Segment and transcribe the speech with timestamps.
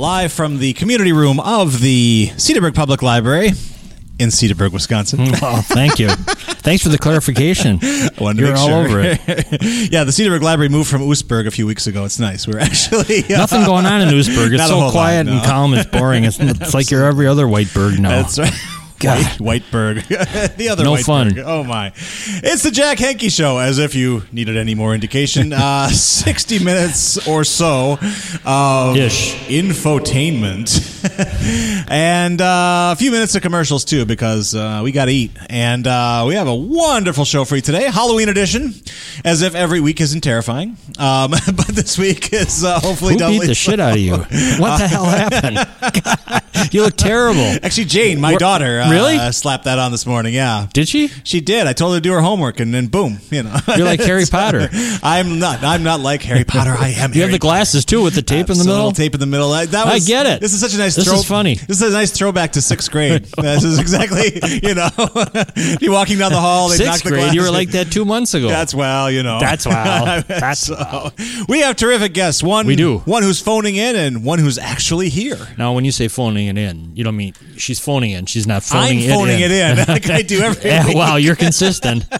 [0.00, 3.48] Live from the community room of the Cedarburg Public Library
[4.18, 5.20] in Cedarburg, Wisconsin.
[5.42, 6.08] Oh, thank you.
[6.08, 7.78] Thanks for the clarification.
[8.18, 8.86] Wanted to You're make all sure.
[8.86, 9.20] over it.
[9.92, 12.06] yeah, the Cedarburg Library moved from Oostburg a few weeks ago.
[12.06, 12.48] It's nice.
[12.48, 14.54] We're actually uh, Nothing going on in Oostburg.
[14.54, 15.74] It's so quiet lot, and calm.
[15.74, 16.24] It's boring.
[16.24, 18.22] It's, it's like you're every other white bird now.
[18.22, 18.52] That's right.
[19.00, 19.24] God.
[19.40, 19.96] White, Whiteburg.
[20.56, 21.34] the other No Whiteburg.
[21.36, 21.38] fun.
[21.44, 21.88] Oh, my.
[21.96, 25.52] It's the Jack Henke Show, as if you needed any more indication.
[25.60, 27.98] Uh, 60 minutes or so
[28.44, 29.34] of Ish.
[29.48, 30.70] infotainment.
[31.90, 35.32] and uh, a few minutes of commercials, too, because uh, we got to eat.
[35.48, 38.74] And uh, we have a wonderful show for you today, Halloween edition,
[39.24, 40.76] as if every week isn't terrifying.
[40.98, 43.54] Um, but this week is uh, hopefully Who beat the so.
[43.54, 44.16] shit out of you?
[44.16, 45.58] What the hell happened?
[46.72, 47.40] You look terrible.
[47.62, 49.32] Actually, Jane, my Where- daughter, uh, Really?
[49.32, 50.34] slapped that on this morning.
[50.34, 51.08] Yeah, Did she?
[51.24, 51.66] she did.
[51.66, 53.56] I told her to do her homework, and then boom, you know.
[53.76, 54.68] You're like Harry Potter.
[55.02, 55.62] I'm not.
[55.62, 56.74] I'm not like Harry Potter.
[56.78, 57.10] I am.
[57.20, 58.92] You have Harry the glasses too with the tape in the middle.
[58.92, 59.52] Tape in the middle.
[59.52, 60.40] I, that I get it.
[60.40, 60.94] This is such a nice.
[60.94, 61.54] This throw, is funny.
[61.56, 63.24] This is a nice throwback to sixth grade.
[63.24, 64.38] this is exactly.
[64.62, 64.88] You know,
[65.80, 66.68] you're walking down the hall.
[66.68, 67.34] They Sixth the grade.
[67.34, 68.48] You were like that two months ago.
[68.48, 69.40] That's well, you know.
[69.40, 70.22] That's well.
[70.28, 71.10] That's so,
[71.48, 72.42] We have terrific guests.
[72.42, 72.98] One We do.
[73.00, 75.38] One who's phoning in, and one who's actually here.
[75.58, 78.26] now, when you say phoning it in, you don't mean she's phoning in.
[78.26, 79.50] She's not phoning I'm it phoning in.
[79.52, 79.86] it in.
[79.88, 80.96] like I do every Yeah, week.
[80.96, 82.04] wow, you're consistent.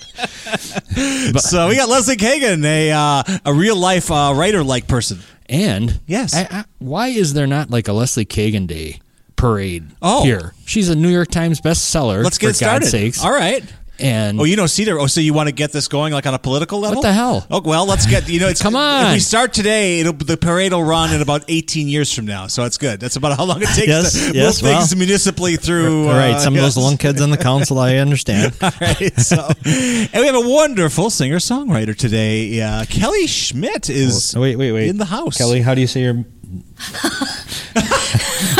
[1.39, 5.19] So we got Leslie Kagen, a uh, a real life uh, writer like person.
[5.49, 6.35] And Yes.
[6.35, 9.01] I, I, why is there not like a Leslie Kagen Day
[9.37, 10.23] parade Oh.
[10.25, 10.55] here?
[10.67, 12.23] She's a New York Times bestseller.
[12.23, 12.81] Let's for get started.
[12.83, 13.25] God's sakes.
[13.25, 13.65] All right.
[14.01, 14.99] And Oh, you know Cedar.
[14.99, 16.97] Oh, so you want to get this going like on a political level?
[16.97, 17.47] What the hell?
[17.51, 18.49] Oh, well, let's get you know.
[18.49, 19.07] It's, Come on.
[19.07, 22.47] If we start today, it'll the parade will run in about 18 years from now.
[22.47, 23.01] So it's good.
[23.01, 24.81] That's about how long it takes Yes, to yes, move well.
[24.81, 26.09] things municipally through.
[26.09, 26.85] all right, uh, some of those yes.
[26.87, 28.55] lunkheads on the council, I understand.
[28.63, 32.61] All right, so and we have a wonderful singer songwriter today.
[32.61, 34.89] Uh, Kelly Schmidt is wait, wait, wait.
[34.89, 35.37] in the house.
[35.39, 36.25] Kelly, how do you say your?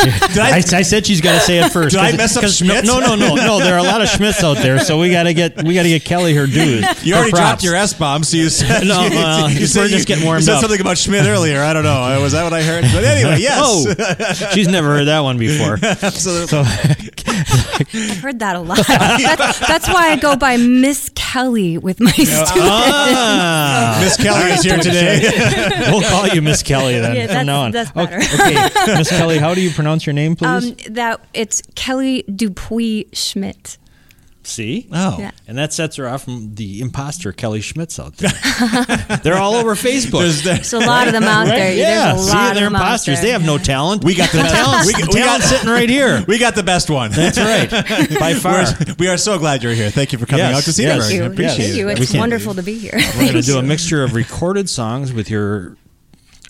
[0.03, 1.95] Did I, I, I said she's got to say it first.
[1.95, 2.85] Did I mess up 'cause- Schmidt?
[2.85, 3.59] No, no, no, no.
[3.59, 5.83] There are a lot of Schmidts out there, so we got to get we got
[5.83, 6.85] to get Kelly her dues.
[7.03, 9.87] you her already dropped your S bomb, so you said No, you, well, you we're
[9.87, 10.61] just getting warmed you said up.
[10.61, 11.61] something about Schmidt earlier.
[11.61, 12.19] I don't know.
[12.21, 12.83] Was that what I heard?
[12.93, 13.59] But anyway, yes.
[13.63, 15.77] Oh, she's never heard that one before.
[15.83, 16.47] Absolutely.
[16.47, 16.63] So
[17.49, 18.77] I've heard that a lot.
[18.87, 22.51] that's, that's why I go by Miss Kelly with my students.
[22.55, 25.87] ah, Miss Kelly is here today.
[25.91, 27.71] we'll call you Miss Kelly then Yeah, from now on.
[27.71, 28.43] that's- that's better.
[28.43, 28.97] Okay, okay.
[28.97, 30.47] Miss Kelly, how do you pronounce your name, please?
[30.87, 33.77] Um, that it's Kelly Dupuy Schmidt.
[34.43, 34.87] See?
[34.91, 35.17] Oh.
[35.19, 35.31] Yeah.
[35.47, 38.31] And that sets her off from the imposter Kelly Schmitz out there.
[39.23, 40.21] they're all over Facebook.
[40.21, 41.75] There's, there's, There's a lot of them out there.
[41.75, 43.21] yeah, There's a see, lot they're of them out imposters.
[43.21, 44.03] They have no talent.
[44.03, 44.87] we got the talent.
[44.87, 46.23] we, we, we got sitting right here.
[46.27, 47.11] We got the best one.
[47.11, 47.69] That's right,
[48.19, 48.63] by far.
[48.87, 49.91] We're, we are so glad you're here.
[49.91, 50.99] Thank you for coming Yes, out to see yes.
[51.01, 51.07] us.
[51.09, 51.23] Thank you.
[51.23, 51.89] I appreciate Thank you.
[51.89, 51.99] it.
[51.99, 52.93] It's can't- wonderful to be here.
[53.17, 55.77] We're going to do a mixture of recorded songs with your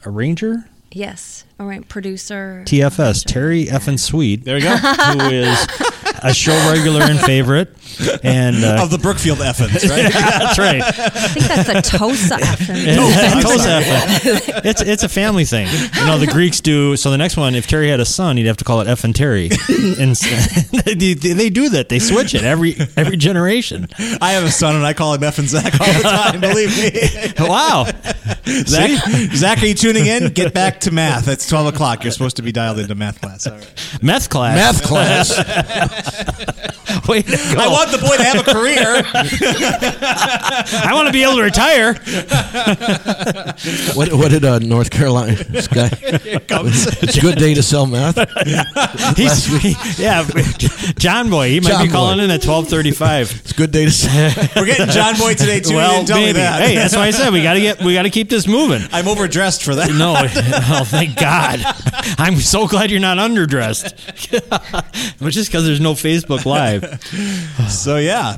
[0.06, 1.44] arranger, yes.
[1.60, 1.88] All right.
[1.88, 2.64] Producer.
[2.66, 4.76] TFS, Terry Effin Sweet, There you go.
[4.78, 5.68] who is
[6.22, 7.76] a show regular and favorite.
[8.24, 10.12] And uh, of the Brookfield Effins, right?
[10.14, 10.82] that's right.
[10.82, 10.92] I
[11.28, 13.42] think that's a Tosa effing.
[13.42, 14.62] Tosa Effin.
[14.66, 15.68] It's it's a family thing.
[16.00, 16.96] You know, the Greeks do.
[16.96, 19.14] So the next one, if Terry had a son, he'd have to call it Effin
[19.14, 19.50] Terry.
[20.02, 21.88] And they, they do that.
[21.90, 23.88] They switch it every every generation.
[24.22, 26.40] I have a son and I call him Effin Zach all the time.
[26.40, 26.92] Believe me.
[27.52, 27.86] Wow.
[28.46, 28.92] Zach,
[29.34, 30.32] Zach, are you tuning in?
[30.32, 31.28] Get back to math.
[31.28, 32.04] It's twelve o'clock.
[32.04, 33.48] You're supposed to be dialed into math class.
[33.48, 34.00] All right.
[34.02, 34.56] Meth class.
[34.56, 36.11] Math class.
[37.08, 37.60] Wait, to go.
[37.60, 39.02] I want the boy to have a career.
[40.84, 41.94] I want to be able to retire.
[43.96, 45.90] what, what did uh, North Carolina this guy?
[45.92, 48.18] It's a good day to sell meth.
[49.18, 50.26] He's, he- yeah,
[50.98, 51.50] John Boy.
[51.50, 51.94] He might John be Boy.
[51.94, 53.32] calling in at twelve thirty-five.
[53.42, 54.32] It's a good day to sell.
[54.56, 55.72] We're getting John Boy today too.
[55.72, 56.40] you well, didn't tell me maybe.
[56.40, 56.62] that.
[56.62, 58.82] Hey, that's why I said we got to get we got to keep this moving.
[58.92, 59.90] I'm overdressed for that.
[59.92, 61.60] No, oh thank God!
[62.18, 63.92] I'm so glad you're not underdressed.
[65.20, 67.00] but just because there's no Facebook Live.
[67.70, 68.38] So yeah,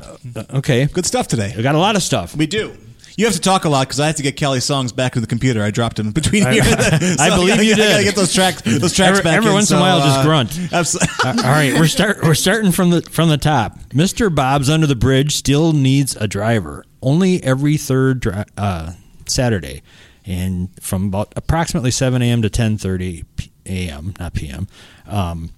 [0.50, 1.52] Okay, good stuff today.
[1.56, 2.36] we got a lot of stuff.
[2.36, 2.76] We do.
[3.16, 5.22] You have to talk a lot because I have to get Kelly's songs back in
[5.22, 5.62] the computer.
[5.62, 6.62] I dropped them between here.
[6.64, 7.16] and there.
[7.20, 8.04] I believe gotta, you I gotta did.
[8.04, 8.62] get those tracks.
[8.62, 9.36] Those tracks Every- back.
[9.36, 10.50] every in, once in a so, while, just uh, grunt.
[10.50, 13.78] abso- All right, we're start we're starting from the from the top.
[13.90, 14.34] Mr.
[14.34, 16.84] Bob's Under the Bridge still needs a driver.
[17.02, 18.92] Only every third dri- uh,
[19.26, 19.82] Saturday,
[20.26, 22.42] and from about approximately seven a.m.
[22.42, 23.24] to ten thirty
[23.66, 24.14] a.m.
[24.18, 24.66] not p.m.
[25.06, 25.50] Um,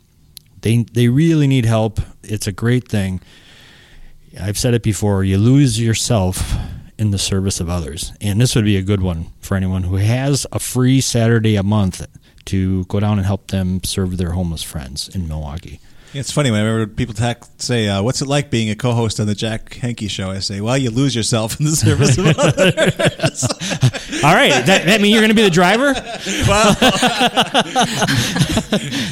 [0.67, 2.01] they they really need help.
[2.25, 3.21] It's a great thing.
[4.41, 5.23] I've said it before.
[5.23, 6.55] You lose yourself
[6.99, 9.97] in the service of others, and this would be a good one for anyone who
[9.97, 12.05] has a free Saturday a month
[12.47, 15.79] to go down and help them serve their homeless friends in Milwaukee.
[16.15, 19.35] It's funny whenever people tack, say, uh, "What's it like being a co-host on the
[19.35, 23.45] Jack Henke Show?" I say, "Well, you lose yourself in the service of others."
[24.25, 25.95] All right, that, that mean you're going to be the driver?
[26.47, 26.69] Well,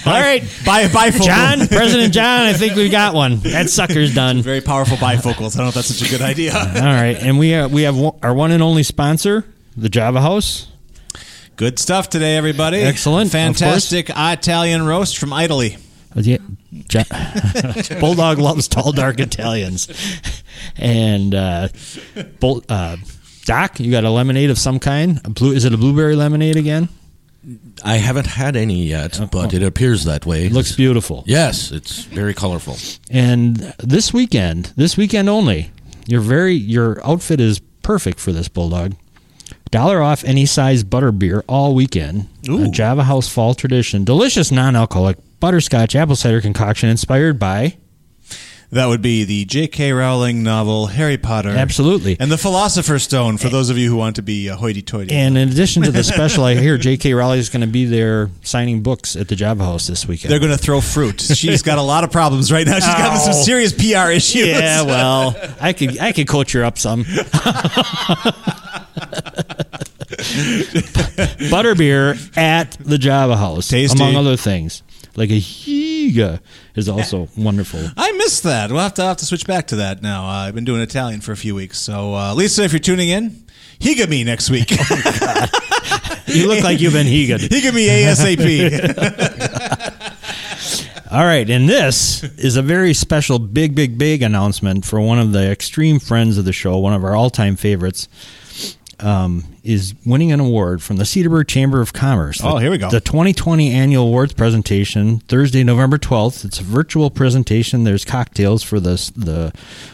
[0.07, 1.25] All right, Bi- bifocal.
[1.25, 3.37] John, President John, I think we got one.
[3.41, 4.43] That sucker's done.
[4.43, 5.55] very powerful bifocals.
[5.55, 6.55] I don't know if that's such a good idea.
[6.55, 9.45] All right, and we uh, we have one, our one and only sponsor,
[9.77, 10.69] the Java House.
[11.57, 12.79] Good stuff today, everybody.
[12.79, 15.77] Excellent, fantastic Italian roast from Italy.
[16.17, 16.39] Yeah,
[16.91, 17.03] Ja-
[18.01, 19.89] Bulldog loves tall, dark Italians,
[20.77, 21.69] and uh,
[22.41, 22.97] Bull, uh,
[23.45, 25.21] Doc, you got a lemonade of some kind.
[25.25, 26.89] A blue, is it a blueberry lemonade again?
[27.85, 30.47] I haven't had any yet, but it appears that way.
[30.47, 31.25] It looks beautiful.
[31.27, 32.77] Yes, it's very colorful.
[33.11, 35.71] And this weekend, this weekend only,
[36.07, 38.95] your very your outfit is perfect for this bulldog.
[39.71, 42.29] Dollar off any size butter beer all weekend.
[42.49, 47.77] A Java House fall tradition, delicious non-alcoholic butterscotch apple cider concoction inspired by
[48.73, 49.93] That would be the J.K.
[49.93, 51.51] Rowling novel Harry Potter.
[51.51, 52.17] Absolutely.
[52.19, 55.15] And the Philosopher's Stone for those of you who want to be uh, hoity-toity.
[55.15, 57.15] And in addition to the special, I hear J.K.
[57.15, 60.33] Rowling is going to be there signing books at the Java House this weekend.
[60.33, 61.21] They're going to throw fruit.
[61.21, 62.75] She's got a lot of problems right now.
[62.75, 64.49] She's got some serious PR issues.
[64.49, 67.05] yeah, well, I could I could coach her up some.
[71.51, 73.97] Butterbeer at the Java House, Tasty.
[73.97, 74.83] among other things.
[75.17, 76.41] Like a higa
[76.75, 77.81] is also wonderful.
[77.97, 78.71] I missed that.
[78.71, 80.25] We'll have to I'll have to switch back to that now.
[80.25, 81.79] Uh, I've been doing Italian for a few weeks.
[81.79, 83.45] So, uh, Lisa, if you're tuning in,
[83.79, 84.73] higa me next week.
[86.27, 87.37] You look like you've been higa.
[87.49, 88.33] higa me ASAP.
[91.13, 95.33] All right, and this is a very special, big, big, big announcement for one of
[95.33, 98.09] the extreme friends of the show, one of our all-time favorites.
[99.01, 102.41] Um, is winning an award from the Cedarburg Chamber of Commerce.
[102.43, 102.91] Oh, here we go.
[102.91, 106.45] The 2020 annual awards presentation, Thursday, November 12th.
[106.45, 107.85] It's a virtual presentation.
[107.85, 109.53] There's cocktails for the the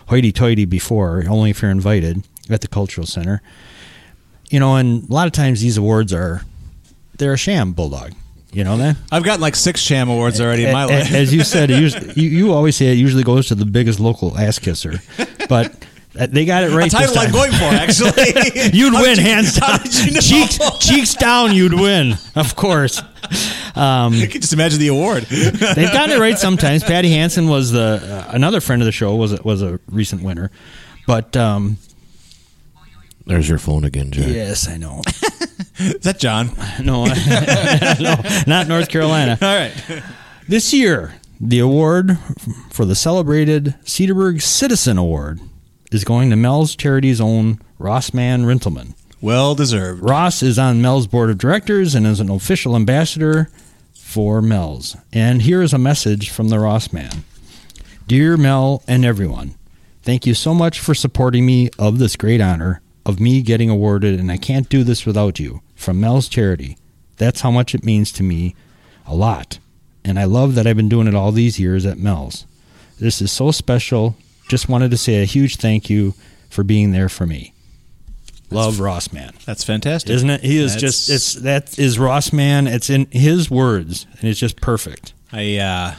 [0.09, 3.43] hoity-toity before, only if you're invited at the Cultural Center.
[4.51, 6.43] You know, and a lot of times these awards are
[7.17, 8.13] they're a sham bulldog.
[8.53, 8.97] You know that?
[9.13, 11.13] I've gotten like six sham awards already in my life.
[11.13, 11.71] As you said,
[12.17, 14.95] you, you always say it usually goes to the biggest local ass kisser,
[15.49, 15.73] but
[16.13, 16.91] they got it a right.
[16.91, 18.71] title this I'm going for, actually.
[18.79, 19.87] You'd How win you- hands how down.
[19.87, 20.21] did you know?
[20.21, 22.15] Cheeks cheeks down, you'd win.
[22.35, 23.01] Of course.
[23.77, 25.23] Um, You can just imagine the award.
[25.25, 25.59] they've
[25.93, 26.83] gotten it right sometimes.
[26.83, 30.51] Patty Hansen was the uh, another friend of the show was was a recent winner,
[31.07, 31.77] but um,
[33.27, 34.27] There's your phone again, Jack.
[34.29, 35.03] yes, I know.
[35.79, 36.51] Is that John?
[36.83, 37.05] No,
[38.01, 38.15] no,
[38.47, 39.39] not North Carolina.
[39.41, 39.73] All right.
[40.49, 42.19] This year, The award
[42.71, 45.41] for the celebrated Cedarburg Citizen Award
[45.91, 48.95] is going to Mel's Charity's own Rossman Rintelman.
[49.21, 50.03] Well deserved.
[50.03, 53.51] Ross is on Mel's board of directors and is an official ambassador
[53.93, 54.97] for Mel's.
[55.13, 57.25] And here is a message from the Ross man.
[58.07, 59.55] Dear Mel and everyone,
[60.03, 64.19] thank you so much for supporting me of this great honor of me getting awarded,
[64.19, 65.63] and I can't do this without you.
[65.75, 66.77] From Mel's Charity.
[67.17, 68.55] That's how much it means to me.
[69.07, 69.59] A lot.
[70.05, 72.47] And I love that I've been doing it all these years at Mel's.
[72.99, 74.17] This is so special.
[74.51, 76.13] Just wanted to say a huge thank you
[76.49, 77.55] for being there for me.
[78.51, 79.33] Love Ross man.
[79.47, 80.11] That's fantastic.
[80.11, 80.41] Isn't it?
[80.41, 82.67] He is That's- just it's that is Ross man.
[82.67, 85.13] It's in his words and it's just perfect.
[85.33, 85.95] I uh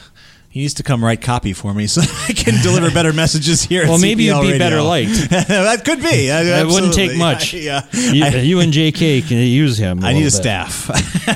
[0.52, 3.82] he needs to come write copy for me so I can deliver better messages here.
[3.84, 4.58] at Well, maybe CPL you'd be Radio.
[4.58, 5.30] better liked.
[5.48, 6.28] that could be.
[6.28, 7.54] It wouldn't take much.
[7.54, 10.04] Yeah, You, I, you and JK can use him.
[10.04, 10.32] I need a bit.
[10.32, 10.90] staff.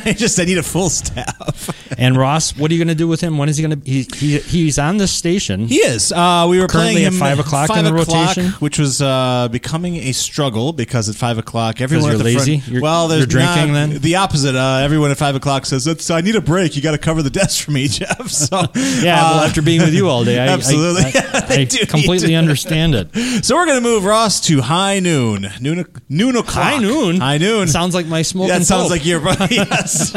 [0.06, 1.70] I just I need a full staff.
[1.98, 3.38] And Ross, what are you going to do with him?
[3.38, 3.90] When is he going to?
[3.90, 5.66] He, he he's on the station.
[5.68, 6.12] He is.
[6.12, 8.50] Uh, we were Currently playing at 5 o'clock in the o'clock, rotation?
[8.60, 12.48] which was uh, becoming a struggle because at five o'clock everyone you're at the front-
[12.48, 12.70] lazy?
[12.70, 13.98] You're- well, there's you're drinking not- then?
[14.00, 14.54] The opposite.
[14.56, 16.76] Uh, everyone at five o'clock says, "It's- "I need a break.
[16.76, 18.62] You got to cover the desk for me, Jeff." So
[19.06, 21.02] yeah, well, uh, after being with you all day, I, absolutely.
[21.04, 21.12] I,
[21.48, 23.14] I, I completely understand it.
[23.44, 26.64] So we're going to move Ross to high noon, noon, noon o'clock.
[26.64, 27.20] High noon.
[27.20, 27.68] high noon.
[27.68, 28.48] Sounds like my smoking.
[28.48, 28.90] that sounds Pope.
[28.92, 29.20] like your
[29.50, 30.12] yes.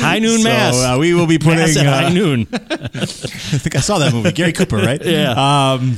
[0.00, 0.74] high noon mass.
[0.76, 1.60] So uh, we will be putting.
[1.76, 2.46] uh, high noon.
[2.52, 4.32] I think I saw that movie.
[4.32, 5.04] Gary Cooper, right?
[5.04, 5.72] Yeah.
[5.74, 5.96] Um,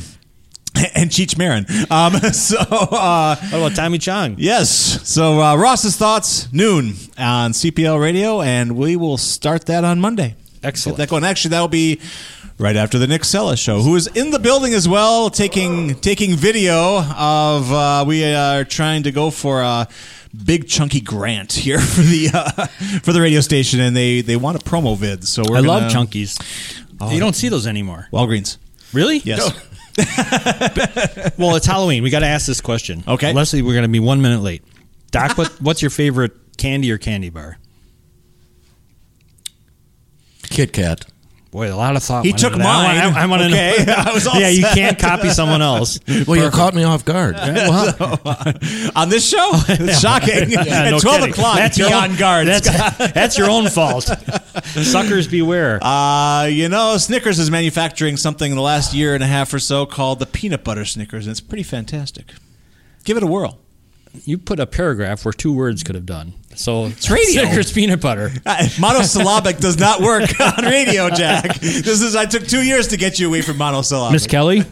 [0.95, 1.67] and Cheech Marin.
[1.91, 4.37] Um, so uh, What about Tommy Chong?
[4.39, 4.71] yes.
[5.09, 10.37] So uh, Ross's thoughts noon on CPL Radio, and we will start that on Monday.
[10.63, 10.97] Excellent.
[10.99, 11.25] Get that going.
[11.25, 12.01] Actually, that'll be
[12.59, 16.37] right after the Nick Sella show, who is in the building as well, taking taking
[16.37, 17.73] video of.
[17.73, 19.89] Uh, we are trying to go for a
[20.45, 22.67] big chunky grant here for the uh,
[23.01, 25.27] for the radio station, and they they want a promo vid.
[25.27, 27.13] So we're I love gonna- chunkies.
[27.13, 28.09] you don't see those anymore.
[28.13, 28.59] Walgreens.
[28.93, 29.19] Really?
[29.19, 29.51] Yes.
[31.39, 32.03] Well, it's Halloween.
[32.03, 33.03] We got to ask this question.
[33.07, 33.33] Okay.
[33.33, 34.63] Leslie, we're going to be one minute late.
[35.11, 37.59] Doc, what, what's your favorite candy or candy bar?
[40.53, 41.05] Kit Kat.
[41.51, 42.25] Boy, a lot of thought.
[42.25, 42.65] He went took into.
[42.65, 43.05] I mine.
[43.13, 43.85] wanna- I, want to Okay.
[43.85, 43.95] know.
[43.99, 44.75] I was all yeah, you set.
[44.75, 46.01] can't copy someone else.
[46.27, 47.35] Well, you caught me off guard.
[48.97, 49.51] on this show.
[49.69, 50.51] It's shocking.
[50.51, 51.33] Yeah, At no twelve kidding.
[51.35, 52.47] o'clock, That's be your on own, guard.
[52.47, 52.69] That's,
[53.13, 54.05] that's your own fault.
[54.65, 55.79] Suckers beware.
[55.85, 59.59] Uh, you know, Snickers is manufacturing something in the last year and a half or
[59.59, 62.33] so called the peanut butter Snickers, and it's pretty fantastic.
[63.05, 63.59] Give it a whirl.
[64.25, 66.35] You put a paragraph where two words could have done.
[66.55, 67.45] So it's radio.
[67.45, 68.31] Snickers peanut butter.
[68.45, 71.59] Uh, monosyllabic does not work on radio, Jack.
[71.61, 74.13] This is I took two years to get you away from monosyllabic.
[74.13, 74.63] Miss Kelly,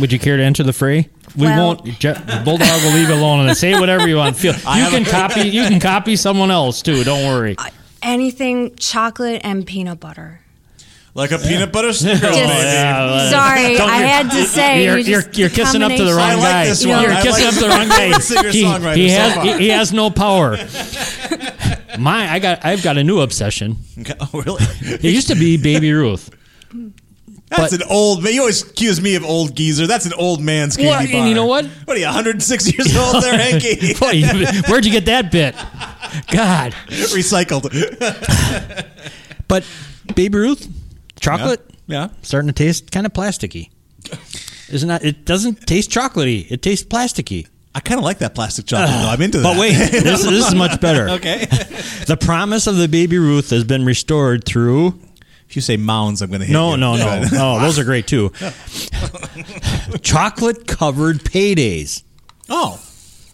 [0.00, 1.08] would you care to enter the fray?
[1.36, 1.84] We Well- won't.
[1.98, 4.36] Je- Bulldog will leave it alone and say whatever you want.
[4.36, 5.48] Feel you can a- copy.
[5.48, 7.04] You can copy someone else too.
[7.04, 7.56] Don't worry.
[8.02, 10.40] Anything chocolate and peanut butter.
[11.16, 12.20] Like a peanut butter Snickers.
[12.20, 12.52] Just- baby.
[12.52, 14.84] well, Sorry, don't- I had to say.
[14.84, 16.16] You're, you you're, you're kissing up to the combination.
[16.16, 16.64] wrong I like guy.
[16.66, 17.02] this one.
[17.02, 18.92] You're I kissing like up to the wrong guy.
[18.94, 19.44] he, he has far.
[19.44, 20.56] he, he has no power.
[21.98, 23.78] My I got I've got a new obsession.
[24.20, 24.62] Oh, really?
[24.82, 26.30] It used to be Baby Ruth.
[27.48, 28.34] That's an old man.
[28.34, 29.86] You always accuse me of old geezer.
[29.86, 31.64] That's an old man's candy Well, and you know what?
[31.84, 33.94] What are you, 106 years old there, Hanky?
[33.94, 34.22] Boy,
[34.68, 35.54] where'd you get that bit?
[36.30, 36.72] God.
[36.88, 37.70] Recycled.
[39.48, 39.64] But
[40.14, 40.68] Baby Ruth,
[41.20, 42.08] chocolate, Yeah.
[42.22, 43.70] starting to taste kind of plasticky.
[44.70, 45.04] Isn't that?
[45.04, 46.50] It doesn't taste chocolatey.
[46.50, 47.46] It tastes plasticky.
[47.74, 49.08] I kind of like that plastic chocolate, though.
[49.08, 49.44] I'm into that.
[49.44, 51.08] But wait, this, this is much better.
[51.16, 51.46] okay.
[52.06, 54.98] The promise of the Baby Ruth has been restored through.
[55.48, 56.76] If you say mounds, I'm going to hit No, you.
[56.78, 57.34] no, no, Good.
[57.34, 57.60] Oh, no.
[57.60, 58.30] Those are great too.
[60.02, 62.02] Chocolate covered paydays.
[62.48, 62.80] Oh,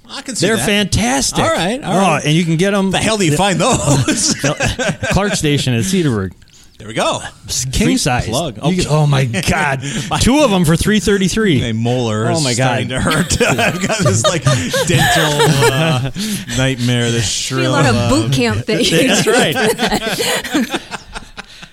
[0.09, 0.67] I can see They're that.
[0.67, 1.39] fantastic.
[1.43, 2.25] All right, all oh, right.
[2.25, 2.91] and you can get them.
[2.91, 4.35] The hell do you find those?
[5.11, 6.33] Clark Station at Cedarburg,
[6.79, 7.21] there we go.
[7.73, 8.27] king Free size.
[8.29, 8.57] plug.
[8.57, 8.77] You Okay.
[8.77, 9.83] get- oh my god,
[10.21, 11.23] two of them for 333.
[11.23, 11.73] A three.
[11.73, 12.95] molar Oh is my starting God.
[12.97, 13.43] to hurt.
[13.59, 16.11] I've got this like dental uh,
[16.57, 17.11] nightmare.
[17.11, 17.71] This Be shrill.
[17.71, 19.57] a lot of uh, boot camp that you That's right.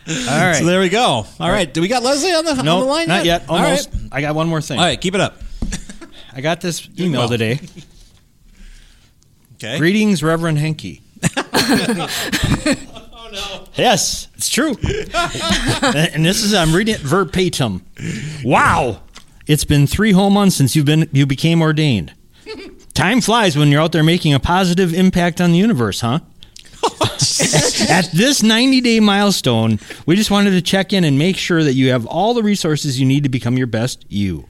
[0.07, 0.55] All right.
[0.57, 1.25] So there we go.
[1.39, 1.71] All right.
[1.71, 3.07] Do we got Leslie on the, on no, the line?
[3.07, 3.45] not yet.
[3.49, 3.65] All right.
[3.65, 3.89] Almost.
[4.11, 4.79] I got one more thing.
[4.79, 4.99] All right.
[4.99, 5.37] Keep it up.
[6.33, 7.29] I got this email well.
[7.29, 7.59] today.
[9.55, 9.77] Okay.
[9.77, 11.01] Greetings, Reverend Henke.
[13.75, 14.69] Yes, it's true.
[14.83, 17.85] and this is I'm reading it verbatim.
[18.43, 19.01] Wow.
[19.47, 22.13] It's been three whole months since you've been you became ordained.
[22.93, 26.19] Time flies when you're out there making a positive impact on the universe, huh?
[27.89, 31.73] At this 90 day milestone, we just wanted to check in and make sure that
[31.73, 34.45] you have all the resources you need to become your best you.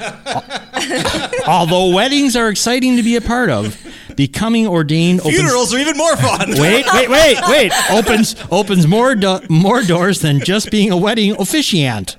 [1.46, 3.80] Although weddings are exciting to be a part of,
[4.16, 6.50] Becoming ordained opens Funerals are even more fun.
[6.58, 7.72] Wait, wait, wait, wait.
[7.90, 12.16] Opens opens more do- more doors than just being a wedding officiant.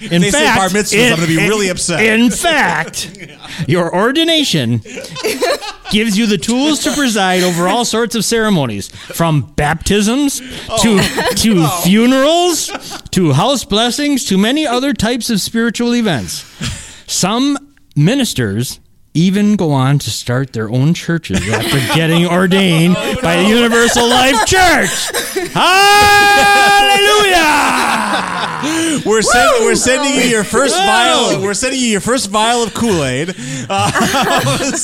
[0.00, 2.00] In They say fact, bar mitzvahs, I'm gonna be really upset.
[2.02, 3.28] In fact,
[3.66, 4.78] your ordination
[5.90, 11.32] gives you the tools to preside over all sorts of ceremonies, from baptisms to oh.
[11.36, 12.70] to funerals
[13.10, 16.44] to house blessings to many other types of spiritual events.
[17.06, 17.58] Some
[17.96, 18.80] ministers
[19.14, 24.08] even go on to start their own churches after getting ordained oh, by the Universal
[24.08, 24.90] Life Church.
[25.54, 26.74] Hallelujah!
[29.04, 31.40] We're sending we're sending you your first vial.
[31.42, 33.34] We're sending you your first vial of Kool Aid.
[33.68, 33.90] Uh,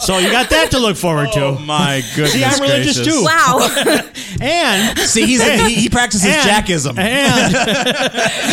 [0.00, 1.40] so you got that to look forward to.
[1.44, 2.32] Oh my goodness!
[2.34, 3.14] See, I'm religious gracious.
[3.14, 3.24] too.
[3.24, 4.08] Wow.
[4.44, 6.98] And See, he's he, he practices And- jackism.
[6.98, 7.54] And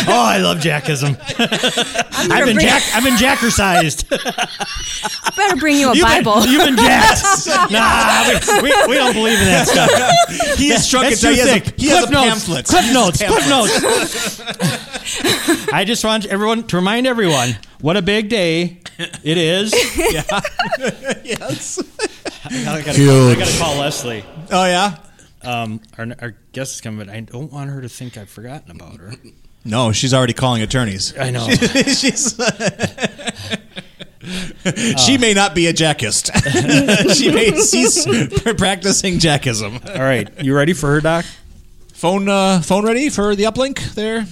[0.08, 1.16] oh, I love jackism.
[2.30, 2.82] I've been bring- jack.
[2.94, 4.04] I've been jackersized.
[4.12, 6.42] I better bring you a You've Bible.
[6.42, 7.22] Been, you've been jacked.
[7.72, 8.28] nah,
[8.62, 9.90] we, we, we don't believe in that stuff.
[10.58, 11.34] he has shrunk That's it down.
[11.34, 11.80] too He has a, thick.
[11.80, 12.28] he has Cliff a notes.
[12.30, 12.66] pamphlet.
[12.66, 13.20] Cliff notes.
[13.22, 14.40] a Cliff notes.
[15.72, 19.74] I just want everyone to remind everyone what a big day it is.
[21.22, 21.78] Yes.
[22.44, 24.24] I gotta, call, I gotta call Leslie.
[24.50, 24.96] Oh yeah.
[25.42, 28.70] Um, our, our guest is coming, but I don't want her to think I've forgotten
[28.70, 29.12] about her.
[29.64, 31.16] No, she's already calling attorneys.
[31.16, 31.48] I know.
[31.50, 32.34] she's.
[35.04, 36.30] she may not be a jackist.
[37.14, 38.04] she may cease
[38.56, 39.96] practicing jackism.
[39.96, 41.24] All right, you ready for her, Doc?
[42.00, 44.24] Phone, uh, phone ready for the uplink there.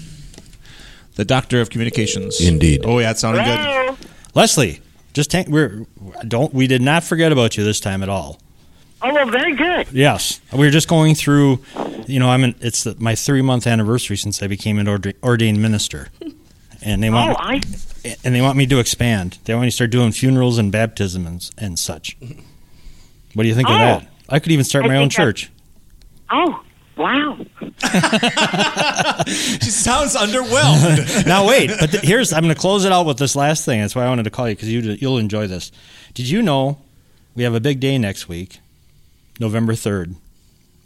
[1.16, 2.40] The doctor of communications.
[2.40, 2.80] Indeed.
[2.86, 4.08] Oh yeah, it sounded good.
[4.34, 4.80] Leslie,
[5.12, 5.84] just hang, we're
[6.26, 8.40] don't we did not forget about you this time at all.
[9.02, 9.86] Oh, well, very good.
[9.92, 11.60] Yes, we were just going through.
[12.06, 15.14] You know, I'm in, it's the, my three month anniversary since I became an orda-
[15.22, 16.08] ordained minister,
[16.80, 17.60] and they Oh, want I.
[18.24, 19.38] and they want me to expand.
[19.44, 22.16] They want me to start doing funerals and baptisms and, and such.
[23.34, 23.78] What do you think of Oh.
[23.78, 24.08] that?
[24.30, 25.50] I could even start I my own think that- church.
[26.30, 26.60] Oh,
[26.98, 27.38] wow.
[29.28, 31.26] She sounds underwhelmed.
[31.26, 33.80] now wait, but th- here's I'm going to close it out with this last thing.
[33.80, 35.70] That's why I wanted to call you because you you'll enjoy this.
[36.14, 36.78] Did you know
[37.34, 38.58] we have a big day next week,
[39.38, 40.14] November third,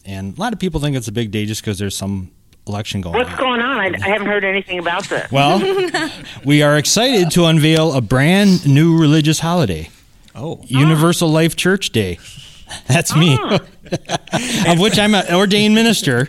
[0.05, 2.31] and a lot of people think it's a big day just because there's some
[2.67, 3.21] election going on.
[3.21, 3.39] What's on.
[3.39, 3.79] going on?
[3.79, 5.31] I, I haven't heard anything about this.
[5.31, 5.61] Well,
[6.45, 9.91] we are excited to unveil a brand new religious holiday,
[10.35, 12.19] oh, Universal Life Church Day.
[12.87, 13.59] That's me, oh.
[14.69, 16.29] of which I'm an ordained minister.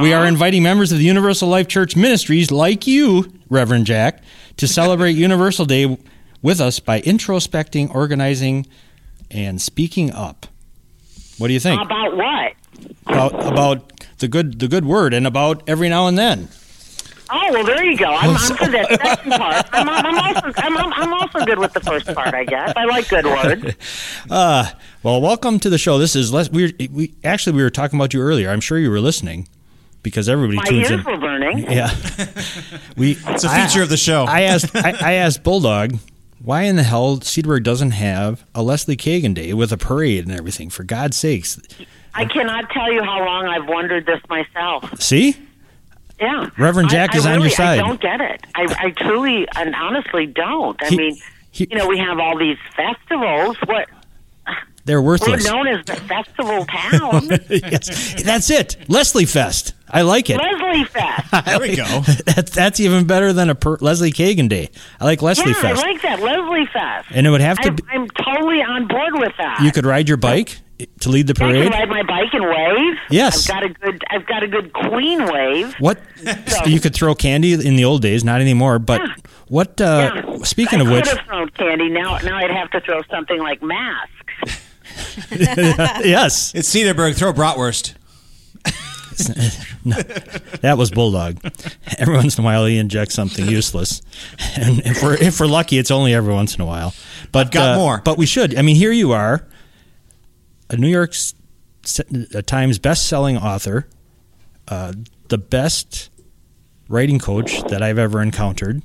[0.00, 4.22] We are inviting members of the Universal Life Church Ministries, like you, Reverend Jack,
[4.58, 5.98] to celebrate Universal Day
[6.42, 8.66] with us by introspecting, organizing,
[9.30, 10.46] and speaking up.
[11.38, 12.52] What do you think About what?
[13.06, 16.48] about about the good the good word and about every now and then?
[17.34, 18.06] Oh, well, there you go.
[18.12, 19.66] I'm, I'm for that second part.
[19.72, 22.74] I'm, I'm, also, I'm, I'm I'm also good with the first part, I guess.
[22.76, 23.74] I like good words.
[24.30, 24.66] Uh,
[25.02, 25.98] well, welcome to the show.
[25.98, 26.48] This is Les.
[26.50, 28.50] We, we actually we were talking about you earlier.
[28.50, 29.48] I'm sure you were listening
[30.02, 31.04] because everybody My tunes ears in.
[31.12, 31.58] were burning.
[31.70, 31.90] Yeah,
[32.96, 33.12] we.
[33.26, 34.24] it's a feature of the show.
[34.24, 34.74] I asked.
[34.76, 35.98] I, I asked Bulldog,
[36.42, 40.36] why in the hell Cedarburg doesn't have a Leslie Kagen Day with a parade and
[40.36, 40.70] everything?
[40.70, 41.60] For God's sakes,
[42.14, 45.00] I cannot tell you how long I've wondered this myself.
[45.00, 45.36] see.
[46.20, 46.50] Yeah.
[46.56, 47.80] Reverend Jack I is on really- your side.
[47.80, 48.44] I don't get it.
[48.54, 50.80] I, I truly and honestly don't.
[50.80, 51.16] I He- mean,
[51.50, 53.56] he- you know, we have all these festivals.
[53.66, 53.88] What
[54.84, 55.44] They're we're worthless.
[55.44, 57.28] known as the festival town.
[57.48, 58.76] yes, that's it.
[58.88, 59.74] Leslie Fest.
[59.88, 60.38] I like it.
[60.38, 61.30] Leslie Fest.
[61.46, 61.84] there we go.
[62.26, 64.70] that's, that's even better than a per- Leslie Kagen Day.
[64.98, 65.84] I like Leslie yeah, Fest.
[65.84, 67.08] I like that Leslie Fest.
[67.12, 67.68] and it would have to.
[67.68, 69.60] I'm, Be, I'm totally on board with that.
[69.62, 70.58] you could ride your bike
[71.00, 71.50] to lead the parade.
[71.50, 71.72] I parade.
[71.72, 72.96] can ride my bike and wave.
[73.10, 73.48] Yes.
[73.48, 74.02] I've got a good.
[74.10, 75.74] I've got a good queen wave.
[75.78, 76.00] What
[76.48, 76.64] so.
[76.64, 78.78] you could throw candy in the old days, not anymore.
[78.80, 79.00] But
[79.46, 79.80] what?
[79.80, 80.38] Uh, Yeah.
[80.42, 81.88] Speaking I of which, could have thrown candy.
[81.90, 84.71] Now, now I'd have to throw something like masks.
[85.30, 87.16] yes, It's Cedarburg.
[87.16, 87.94] Throw bratwurst.
[90.62, 91.38] that was bulldog.
[91.98, 94.00] Every once in a while, he injects something useless,
[94.56, 96.94] and if we're if we're lucky, it's only every once in a while.
[97.30, 98.00] But got uh, more.
[98.04, 98.56] But we should.
[98.58, 99.46] I mean, here you are,
[100.70, 101.34] a New York S-
[101.84, 102.00] S-
[102.46, 103.86] Times best-selling author,
[104.68, 104.92] uh,
[105.28, 106.10] the best
[106.88, 108.82] writing coach that I've ever encountered,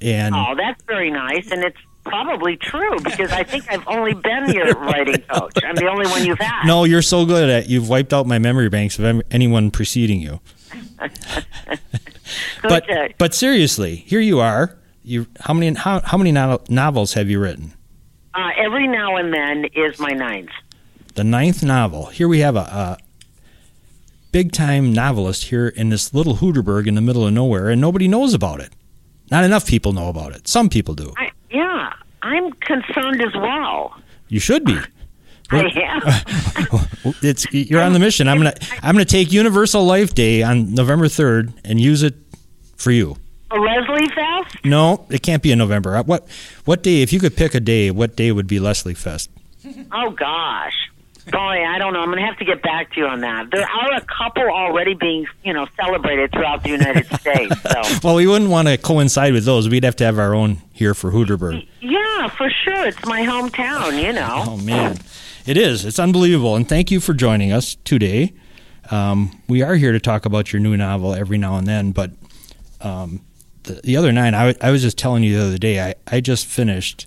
[0.00, 4.50] and Oh, that's very nice, and it's probably true because I think I've only been
[4.50, 5.52] your writing coach.
[5.64, 6.66] I'm the only one you've had.
[6.66, 7.70] No, you're so good at it.
[7.70, 10.40] You've wiped out my memory banks of anyone preceding you.
[12.62, 12.84] but
[13.18, 14.78] but seriously, here you are.
[15.04, 17.74] You how many how, how many no- novels have you written?
[18.34, 20.50] Uh, every now and then is my ninth.
[21.14, 22.06] The ninth novel.
[22.06, 22.98] Here we have a, a
[24.30, 28.08] big time novelist here in this little Hooterberg in the middle of nowhere, and nobody
[28.08, 28.72] knows about it.
[29.30, 30.48] Not enough people know about it.
[30.48, 31.12] Some people do.
[31.18, 33.94] I, yeah, I'm concerned as well.
[34.28, 34.78] You should be.
[35.50, 36.78] I am.
[37.20, 38.28] It's you're on the mission.
[38.28, 42.14] I'm gonna I'm gonna take Universal Life Day on November third and use it
[42.76, 43.16] for you.
[43.50, 44.64] A Leslie Fest?
[44.64, 45.96] No, it can't be in November.
[45.96, 46.26] Uh, What
[46.64, 47.02] what day?
[47.02, 49.30] If you could pick a day, what day would be Leslie Fest?
[49.92, 50.74] Oh gosh.
[51.30, 52.00] Boy, I don't know.
[52.00, 53.48] I'm going to have to get back to you on that.
[53.52, 57.54] There are a couple already being, you know, celebrated throughout the United States.
[57.62, 59.68] So, Well, we wouldn't want to coincide with those.
[59.68, 61.64] We'd have to have our own here for Hooterberg.
[61.80, 62.86] yeah, for sure.
[62.86, 64.42] It's my hometown, you know.
[64.52, 64.98] Oh man,
[65.46, 65.84] it is.
[65.84, 66.56] It's unbelievable.
[66.56, 68.32] And thank you for joining us today.
[68.90, 72.10] Um, we are here to talk about your new novel every now and then, but
[72.80, 73.20] um,
[73.62, 76.46] the, the other night, I, was just telling you the other day, I, I just
[76.46, 77.06] finished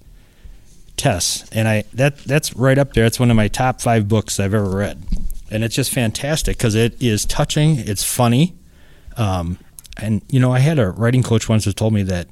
[0.96, 3.06] Tess, and I that that's right up there.
[3.06, 5.04] It's one of my top five books I've ever read,
[5.52, 7.80] and it's just fantastic because it is touching.
[7.80, 8.56] It's funny,
[9.18, 9.60] um,
[9.98, 12.30] and you know, I had a writing coach once who told me that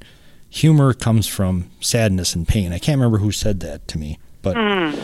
[0.54, 2.72] humor comes from sadness and pain.
[2.72, 5.00] I can't remember who said that to me, but Hmm.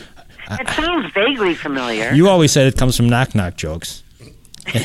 [0.53, 2.13] It sounds vaguely familiar.
[2.13, 4.03] you always said it comes from knock knock jokes.
[4.73, 4.81] so